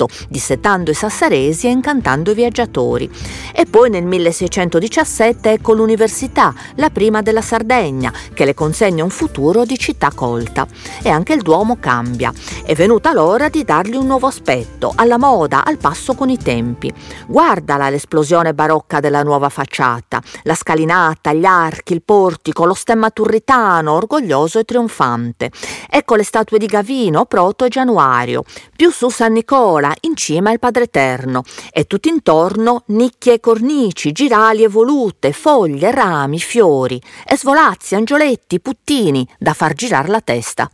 acquedotto, 0.00 0.08
dissettando 0.28 0.90
i 0.90 0.94
sassaresi 0.94 1.66
e 1.66 1.70
incantando 1.70 2.30
i 2.30 2.34
viaggiatori. 2.34 3.10
E 3.52 3.66
poi 3.66 3.90
nel 3.90 4.04
1617 4.04 5.52
ecco 5.52 5.74
l'università, 5.74 6.54
la 6.76 6.90
prima 6.90 7.20
della 7.20 7.42
Sardegna, 7.42 8.12
che 8.32 8.44
le 8.44 8.54
consegna 8.54 9.04
un 9.04 9.10
futuro 9.10 9.64
di 9.64 9.78
città 9.78 10.10
colta. 10.14 10.66
E 11.02 11.10
anche 11.10 11.34
il 11.34 11.42
Duomo 11.42 11.76
cambia. 11.78 12.32
È 12.64 12.74
venuta 12.74 13.12
l'ora 13.12 13.48
di 13.48 13.64
dargli 13.64 13.96
un 13.96 14.06
nuovo 14.06 14.26
aspetto, 14.26 14.92
alla 14.94 15.18
moda, 15.18 15.64
al 15.64 15.76
passo 15.76 16.14
con 16.14 16.30
i 16.30 16.38
tempi. 16.38 16.92
Guardala 17.26 17.90
l'esplosione 17.90 18.54
barocca 18.54 19.00
della 19.00 19.22
nuova 19.22 19.48
facciata, 19.48 20.20
la 20.44 20.54
scalinata, 20.54 21.32
gli 21.32 21.44
archi, 21.44 21.92
il 21.92 22.02
portico, 22.02 22.64
lo 22.64 22.74
stemma 22.74 23.10
turritano, 23.10 23.92
orgoglioso 23.92 24.58
e 24.58 24.64
trionfante. 24.64 25.50
Ecco 25.88 26.14
le 26.14 26.24
statue 26.24 26.58
di 26.58 26.66
Gavino, 26.66 27.24
Proto 27.24 27.64
e 27.64 27.68
Januario. 27.68 28.44
Più 28.74 28.90
su 28.90 29.08
San 29.10 29.32
Nicola, 29.32 29.89
in 30.02 30.16
cima 30.16 30.52
il 30.52 30.58
Padre 30.58 30.84
Eterno. 30.84 31.42
E 31.72 31.86
tutto 31.86 32.08
intorno 32.08 32.84
nicchie 32.86 33.34
e 33.34 33.40
cornici, 33.40 34.12
girali 34.12 34.62
evolute, 34.62 35.32
foglie, 35.32 35.90
rami, 35.90 36.38
fiori. 36.38 37.00
E 37.26 37.36
svolazzi, 37.36 37.94
angioletti, 37.94 38.60
puttini, 38.60 39.26
da 39.38 39.54
far 39.54 39.74
girare 39.74 40.08
la 40.08 40.20
testa. 40.20 40.70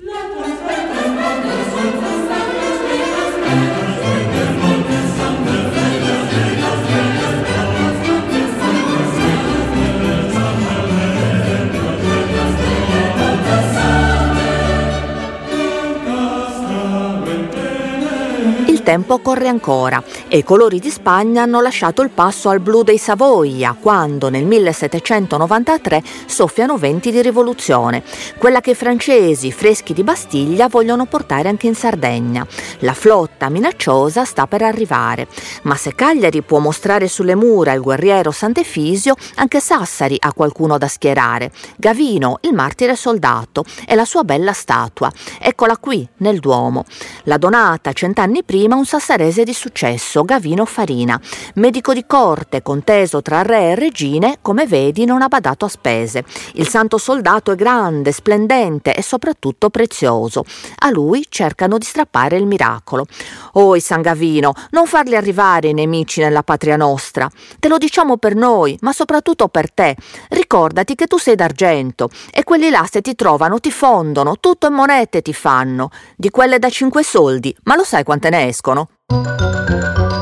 Tempo 18.96 19.18
corre 19.18 19.48
ancora 19.48 20.02
e 20.26 20.38
i 20.38 20.42
colori 20.42 20.78
di 20.78 20.88
Spagna 20.88 21.42
hanno 21.42 21.60
lasciato 21.60 22.00
il 22.00 22.08
passo 22.08 22.48
al 22.48 22.60
blu 22.60 22.82
dei 22.82 22.96
Savoia 22.96 23.76
quando 23.78 24.30
nel 24.30 24.46
1793 24.46 26.02
soffiano 26.24 26.78
venti 26.78 27.10
di 27.10 27.20
rivoluzione, 27.20 28.02
quella 28.38 28.62
che 28.62 28.70
i 28.70 28.74
francesi, 28.74 29.52
freschi 29.52 29.92
di 29.92 30.02
Bastiglia, 30.02 30.68
vogliono 30.68 31.04
portare 31.04 31.50
anche 31.50 31.66
in 31.66 31.74
Sardegna. 31.74 32.46
La 32.78 32.94
flotta 32.94 33.50
minacciosa 33.50 34.24
sta 34.24 34.46
per 34.46 34.62
arrivare, 34.62 35.28
ma 35.64 35.74
se 35.76 35.94
Cagliari 35.94 36.40
può 36.40 36.58
mostrare 36.58 37.06
sulle 37.06 37.34
mura 37.34 37.72
il 37.72 37.82
guerriero 37.82 38.30
Sant'Efisio, 38.30 39.14
anche 39.34 39.60
Sassari 39.60 40.16
ha 40.18 40.32
qualcuno 40.32 40.78
da 40.78 40.88
schierare. 40.88 41.52
Gavino, 41.76 42.38
il 42.42 42.54
martire 42.54 42.96
soldato, 42.96 43.62
e 43.86 43.94
la 43.94 44.06
sua 44.06 44.24
bella 44.24 44.54
statua. 44.54 45.12
Eccola 45.38 45.76
qui, 45.76 46.08
nel 46.18 46.38
Duomo. 46.38 46.84
La 47.24 47.36
donata 47.36 47.92
cent'anni 47.92 48.42
prima 48.42 48.76
un 48.76 48.84
sassarese 48.86 49.44
di 49.44 49.52
successo, 49.52 50.24
Gavino 50.24 50.64
Farina. 50.64 51.20
Medico 51.54 51.92
di 51.92 52.06
corte, 52.06 52.62
conteso 52.62 53.20
tra 53.20 53.42
re 53.42 53.70
e 53.70 53.74
regine, 53.74 54.38
come 54.40 54.66
vedi 54.66 55.04
non 55.04 55.20
ha 55.20 55.28
badato 55.28 55.64
a 55.64 55.68
spese. 55.68 56.24
Il 56.54 56.68
santo 56.68 56.96
soldato 56.96 57.52
è 57.52 57.56
grande, 57.56 58.12
splendente 58.12 58.94
e 58.94 59.02
soprattutto 59.02 59.68
prezioso. 59.68 60.44
A 60.78 60.90
lui 60.90 61.26
cercano 61.28 61.78
di 61.78 61.84
strappare 61.84 62.36
il 62.36 62.46
miracolo. 62.46 63.06
Oi 63.54 63.80
San 63.80 64.02
Gavino, 64.02 64.52
non 64.70 64.86
farli 64.86 65.16
arrivare 65.16 65.68
i 65.68 65.74
nemici 65.74 66.20
nella 66.20 66.42
patria 66.42 66.76
nostra. 66.76 67.28
Te 67.58 67.68
lo 67.68 67.78
diciamo 67.78 68.16
per 68.16 68.34
noi, 68.34 68.78
ma 68.82 68.92
soprattutto 68.92 69.48
per 69.48 69.72
te. 69.72 69.96
Ricordati 70.28 70.94
che 70.94 71.06
tu 71.06 71.18
sei 71.18 71.34
d'argento 71.34 72.08
e 72.30 72.44
quelli 72.44 72.70
là 72.70 72.86
se 72.88 73.00
ti 73.00 73.14
trovano 73.14 73.58
ti 73.58 73.70
fondono, 73.70 74.38
tutto 74.38 74.68
in 74.68 74.74
monete 74.74 75.22
ti 75.22 75.32
fanno. 75.32 75.90
Di 76.14 76.30
quelle 76.30 76.58
da 76.58 76.68
cinque 76.70 77.02
soldi, 77.02 77.54
ma 77.64 77.74
lo 77.74 77.84
sai 77.84 78.04
quante 78.04 78.30
ne 78.30 78.46
escono? 78.46 78.75
Escono. 78.76 80.15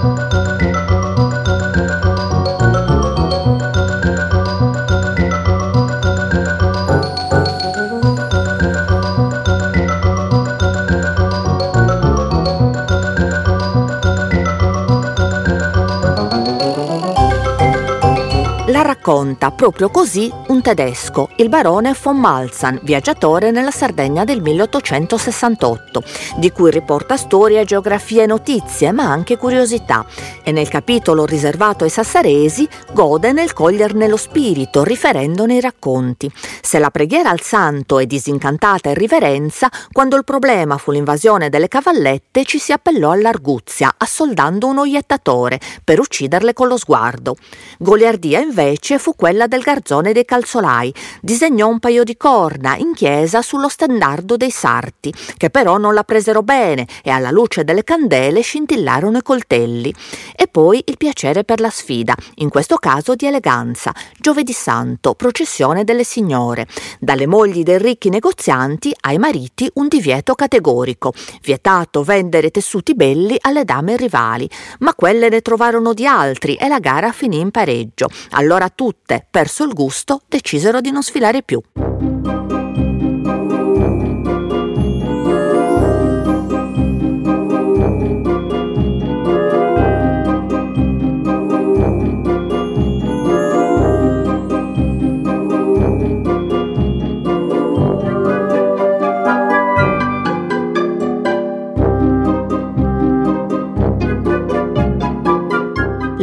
La 18.74 18.82
racconta 18.82 19.52
proprio 19.52 19.88
così 19.88 20.28
un 20.48 20.60
tedesco, 20.60 21.28
il 21.36 21.48
barone 21.48 21.94
von 22.02 22.18
Malzahn, 22.18 22.80
viaggiatore 22.82 23.52
nella 23.52 23.70
Sardegna 23.70 24.24
del 24.24 24.42
1868, 24.42 26.02
di 26.38 26.50
cui 26.50 26.72
riporta 26.72 27.16
storia, 27.16 27.62
geografia 27.62 28.24
e 28.24 28.26
notizie, 28.26 28.90
ma 28.90 29.04
anche 29.04 29.36
curiosità. 29.36 30.04
E 30.42 30.50
nel 30.50 30.66
capitolo 30.66 31.24
riservato 31.24 31.84
ai 31.84 31.90
sassaresi 31.90 32.68
gode 32.92 33.30
nel 33.30 33.52
coglierne 33.52 34.08
lo 34.08 34.16
spirito, 34.16 34.82
riferendone 34.82 35.54
i 35.54 35.60
racconti. 35.60 36.28
Se 36.60 36.80
la 36.80 36.90
preghiera 36.90 37.30
al 37.30 37.42
santo 37.42 38.00
è 38.00 38.06
disincantata 38.06 38.90
e 38.90 38.94
riverenza, 38.94 39.70
quando 39.92 40.16
il 40.16 40.24
problema 40.24 40.78
fu 40.78 40.90
l'invasione 40.90 41.48
delle 41.48 41.68
cavallette 41.68 42.44
ci 42.44 42.58
si 42.58 42.72
appellò 42.72 43.12
all'arguzia, 43.12 43.94
assoldando 43.96 44.66
un 44.66 44.78
oiettatore 44.78 45.60
per 45.84 46.00
ucciderle 46.00 46.52
con 46.52 46.66
lo 46.66 46.76
sguardo. 46.76 47.36
Goliardia 47.78 48.40
invece 48.40 48.62
invece 48.64 48.98
fu 48.98 49.14
quella 49.14 49.46
del 49.46 49.60
garzone 49.60 50.12
dei 50.12 50.24
calzolai. 50.24 50.92
Disegnò 51.20 51.68
un 51.68 51.78
paio 51.78 52.02
di 52.02 52.16
corna 52.16 52.76
in 52.76 52.92
chiesa 52.94 53.42
sullo 53.42 53.68
stendardo 53.68 54.36
dei 54.36 54.50
sarti, 54.50 55.12
che 55.36 55.50
però 55.50 55.76
non 55.76 55.94
la 55.94 56.02
presero 56.02 56.42
bene 56.42 56.86
e 57.02 57.10
alla 57.10 57.30
luce 57.30 57.64
delle 57.64 57.84
candele 57.84 58.40
scintillarono 58.40 59.18
i 59.18 59.22
coltelli. 59.22 59.94
E 60.34 60.48
poi 60.48 60.82
il 60.86 60.96
piacere 60.96 61.44
per 61.44 61.60
la 61.60 61.70
sfida, 61.70 62.14
in 62.36 62.48
questo 62.48 62.76
caso 62.76 63.14
di 63.14 63.26
eleganza. 63.26 63.92
Giovedì 64.18 64.52
santo, 64.52 65.14
processione 65.14 65.84
delle 65.84 66.04
signore. 66.04 66.66
Dalle 66.98 67.26
mogli 67.26 67.62
dei 67.62 67.78
ricchi 67.78 68.08
negozianti 68.08 68.94
ai 69.02 69.18
mariti 69.18 69.70
un 69.74 69.88
divieto 69.88 70.34
categorico. 70.34 71.12
Vietato 71.42 72.02
vendere 72.02 72.50
tessuti 72.50 72.94
belli 72.94 73.36
alle 73.40 73.64
dame 73.64 73.96
rivali. 73.96 74.48
Ma 74.80 74.94
quelle 74.94 75.28
ne 75.28 75.40
trovarono 75.40 75.92
di 75.92 76.06
altri 76.06 76.54
e 76.54 76.68
la 76.68 76.78
gara 76.78 77.12
finì 77.12 77.40
in 77.40 77.50
pareggio. 77.50 78.08
Allora 78.30 78.53
allora 78.54 78.70
tutte, 78.70 79.26
perso 79.28 79.64
il 79.64 79.72
gusto, 79.72 80.20
decisero 80.28 80.80
di 80.80 80.92
non 80.92 81.02
sfilare 81.02 81.42
più. 81.42 81.60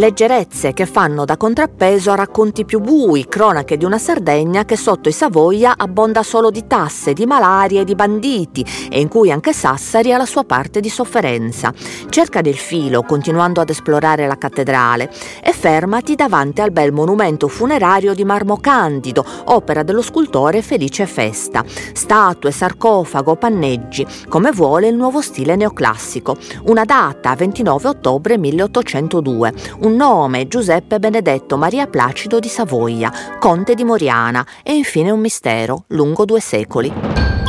Leggerezze 0.02 0.74
che 0.74 0.88
fanno 0.88 1.26
da 1.26 1.38
contrappeso 1.38 2.10
a 2.10 2.16
racconti 2.16 2.66
più 2.66 2.80
bui, 2.80 3.28
cronache 3.28 3.78
di 3.78 3.86
una 3.86 4.00
Sardegna 4.00 4.66
che 4.66 4.76
sotto 4.76 5.10
i 5.10 5.12
Savoia 5.12 5.76
abbonda 5.78 6.24
solo 6.24 6.50
di 6.50 6.66
tasse, 6.66 7.14
di 7.14 7.28
malaria 7.28 7.82
e 7.82 7.84
di 7.84 7.94
banditi 7.94 8.66
e 8.90 9.00
in 9.00 9.08
cui 9.08 9.32
anche 9.32 9.54
Sassari 9.54 10.12
ha 10.12 10.18
la 10.18 10.26
sua 10.26 10.44
parte 10.44 10.80
di 10.80 10.90
sofferenza. 10.90 11.72
Cerca 12.10 12.42
del 12.42 12.56
filo 12.56 13.04
continuando 13.04 13.62
ad 13.62 13.70
esplorare 13.70 14.26
la 14.26 14.40
cattedrale 14.40 15.08
e 15.44 15.52
fermati 15.52 16.16
davanti 16.16 16.62
al 16.62 16.72
bel 16.72 16.92
monumento 16.92 17.48
funerario 17.48 18.16
di 18.16 18.26
marmo 18.26 18.58
candido, 18.58 19.24
opera 19.46 19.84
dello 19.84 20.02
scultore 20.02 20.64
Felice 20.64 21.06
Festa. 21.06 21.64
Statue, 21.94 22.50
sarcofago, 22.50 23.36
panneggi, 23.36 24.08
come 24.28 24.50
vuole 24.52 24.88
il 24.88 24.96
nuovo 24.96 25.22
stile 25.22 25.56
neoclassico. 25.56 26.36
Una 26.64 26.86
data, 26.86 27.36
29 27.36 27.88
ottobre 27.88 28.40
1802, 28.40 29.54
un 29.92 29.98
nome 29.98 30.48
Giuseppe 30.48 31.00
Benedetto 31.00 31.58
Maria 31.58 31.86
Placido 31.86 32.40
di 32.40 32.48
Savoia, 32.48 33.12
conte 33.40 33.76
di 33.76 33.84
Moriana 33.84 34.46
e 34.64 34.74
infine 34.74 35.12
un 35.12 35.20
mistero 35.20 35.84
lungo 35.88 36.24
due 36.24 36.40
secoli. 36.40 37.41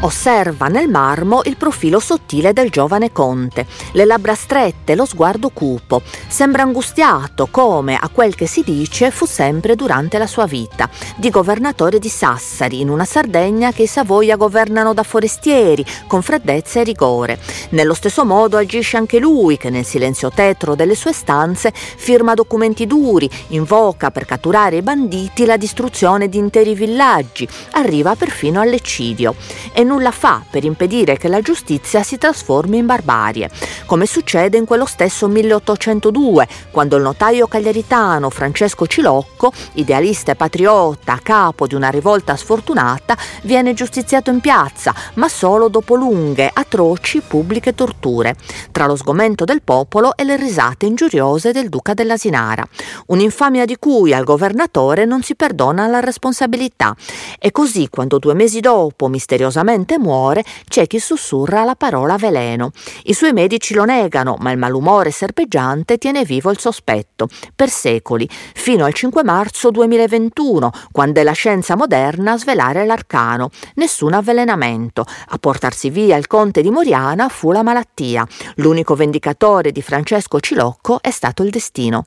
Osserva 0.00 0.66
nel 0.66 0.88
marmo 0.88 1.40
il 1.44 1.56
profilo 1.56 1.98
sottile 2.00 2.52
del 2.52 2.70
giovane 2.70 3.12
conte, 3.12 3.66
le 3.92 4.04
labbra 4.04 4.34
strette, 4.34 4.94
lo 4.94 5.06
sguardo 5.06 5.48
cupo. 5.48 6.02
Sembra 6.28 6.62
angustiato 6.62 7.48
come, 7.50 7.96
a 7.96 8.10
quel 8.10 8.34
che 8.34 8.46
si 8.46 8.62
dice, 8.62 9.10
fu 9.10 9.24
sempre 9.24 9.74
durante 9.74 10.18
la 10.18 10.26
sua 10.26 10.44
vita, 10.44 10.88
di 11.16 11.30
governatore 11.30 11.98
di 11.98 12.10
Sassari, 12.10 12.80
in 12.80 12.90
una 12.90 13.06
Sardegna 13.06 13.72
che 13.72 13.84
i 13.84 13.86
Savoia 13.86 14.36
governano 14.36 14.92
da 14.92 15.02
forestieri, 15.02 15.84
con 16.06 16.20
freddezza 16.20 16.78
e 16.80 16.84
rigore. 16.84 17.40
Nello 17.70 17.94
stesso 17.94 18.26
modo 18.26 18.58
agisce 18.58 18.98
anche 18.98 19.18
lui, 19.18 19.56
che 19.56 19.70
nel 19.70 19.86
silenzio 19.86 20.30
tetro 20.30 20.74
delle 20.74 20.94
sue 20.94 21.14
stanze 21.14 21.72
firma 21.72 22.34
documenti 22.34 22.86
duri, 22.86 23.28
invoca 23.48 24.10
per 24.10 24.26
catturare 24.26 24.76
i 24.76 24.82
banditi 24.82 25.46
la 25.46 25.56
distruzione 25.56 26.28
di 26.28 26.36
interi 26.36 26.74
villaggi, 26.74 27.48
arriva 27.72 28.14
perfino 28.14 28.60
all'eccidio. 28.60 29.34
E 29.72 29.84
nulla 29.96 30.10
fa 30.10 30.44
per 30.48 30.64
impedire 30.64 31.16
che 31.16 31.28
la 31.28 31.40
giustizia 31.40 32.02
si 32.02 32.18
trasformi 32.18 32.76
in 32.76 32.84
barbarie, 32.84 33.48
come 33.86 34.04
succede 34.04 34.58
in 34.58 34.66
quello 34.66 34.84
stesso 34.84 35.26
1802, 35.26 36.46
quando 36.70 36.96
il 36.96 37.02
notaio 37.02 37.46
cagliaritano 37.46 38.28
Francesco 38.28 38.86
Cilocco, 38.86 39.52
idealista 39.74 40.32
e 40.32 40.34
patriota, 40.34 41.18
capo 41.22 41.66
di 41.66 41.74
una 41.74 41.88
rivolta 41.88 42.36
sfortunata, 42.36 43.16
viene 43.44 43.72
giustiziato 43.72 44.30
in 44.30 44.40
piazza, 44.40 44.94
ma 45.14 45.28
solo 45.28 45.68
dopo 45.68 45.94
lunghe, 45.94 46.50
atroci 46.52 47.22
pubbliche 47.26 47.74
torture, 47.74 48.36
tra 48.72 48.84
lo 48.84 48.96
sgomento 48.96 49.44
del 49.44 49.62
popolo 49.62 50.14
e 50.14 50.24
le 50.24 50.36
risate 50.36 50.84
ingiuriose 50.84 51.52
del 51.52 51.70
duca 51.70 51.94
dell'Asinara. 51.94 52.66
Un'infamia 53.06 53.64
di 53.64 53.76
cui 53.78 54.12
al 54.12 54.24
governatore 54.24 55.06
non 55.06 55.22
si 55.22 55.34
perdona 55.34 55.86
la 55.86 56.00
responsabilità. 56.00 56.94
E 57.38 57.50
così, 57.50 57.88
quando 57.88 58.18
due 58.18 58.34
mesi 58.34 58.60
dopo 58.60 59.08
misteriosamente 59.08 59.75
finalmente 59.76 59.98
muore, 59.98 60.44
c'è 60.68 60.86
chi 60.86 60.98
sussurra 60.98 61.64
la 61.64 61.74
parola 61.74 62.16
veleno. 62.16 62.70
I 63.04 63.12
suoi 63.12 63.32
medici 63.32 63.74
lo 63.74 63.84
negano, 63.84 64.36
ma 64.38 64.50
il 64.50 64.58
malumore 64.58 65.10
serpeggiante 65.10 65.98
tiene 65.98 66.24
vivo 66.24 66.50
il 66.50 66.58
sospetto, 66.58 67.28
per 67.54 67.68
secoli, 67.68 68.28
fino 68.54 68.84
al 68.84 68.94
5 68.94 69.22
marzo 69.22 69.70
2021, 69.70 70.70
quando 70.92 71.20
è 71.20 71.22
la 71.22 71.32
scienza 71.32 71.76
moderna 71.76 72.32
a 72.32 72.38
svelare 72.38 72.86
l'arcano. 72.86 73.50
Nessun 73.74 74.14
avvelenamento. 74.14 75.04
A 75.28 75.38
portarsi 75.38 75.90
via 75.90 76.16
il 76.16 76.26
conte 76.26 76.62
di 76.62 76.70
Moriana 76.70 77.28
fu 77.28 77.52
la 77.52 77.62
malattia. 77.62 78.26
L'unico 78.56 78.94
vendicatore 78.94 79.72
di 79.72 79.82
Francesco 79.82 80.40
Cilocco 80.40 80.98
è 81.02 81.10
stato 81.10 81.42
il 81.42 81.50
destino. 81.50 82.06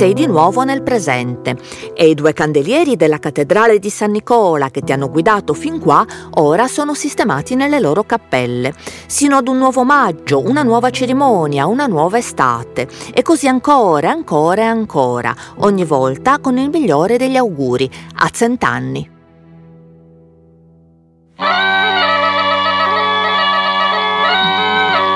Sei 0.00 0.14
di 0.14 0.24
nuovo 0.24 0.62
nel 0.62 0.82
presente. 0.82 1.58
E 1.92 2.08
i 2.08 2.14
due 2.14 2.32
candelieri 2.32 2.96
della 2.96 3.18
cattedrale 3.18 3.78
di 3.78 3.90
San 3.90 4.12
Nicola 4.12 4.70
che 4.70 4.80
ti 4.80 4.92
hanno 4.92 5.10
guidato 5.10 5.52
fin 5.52 5.78
qua 5.78 6.06
ora 6.36 6.68
sono 6.68 6.94
sistemati 6.94 7.54
nelle 7.54 7.80
loro 7.80 8.04
cappelle, 8.04 8.72
sino 9.06 9.36
ad 9.36 9.46
un 9.46 9.58
nuovo 9.58 9.84
maggio, 9.84 10.40
una 10.40 10.62
nuova 10.62 10.88
cerimonia, 10.88 11.66
una 11.66 11.86
nuova 11.86 12.16
estate. 12.16 12.88
E 13.12 13.20
così 13.20 13.46
ancora, 13.46 14.08
ancora 14.08 14.62
e 14.62 14.64
ancora, 14.64 15.36
ogni 15.58 15.84
volta 15.84 16.38
con 16.38 16.56
il 16.56 16.70
migliore 16.70 17.18
degli 17.18 17.36
auguri, 17.36 17.90
a 18.20 18.30
cent'anni. 18.30 19.18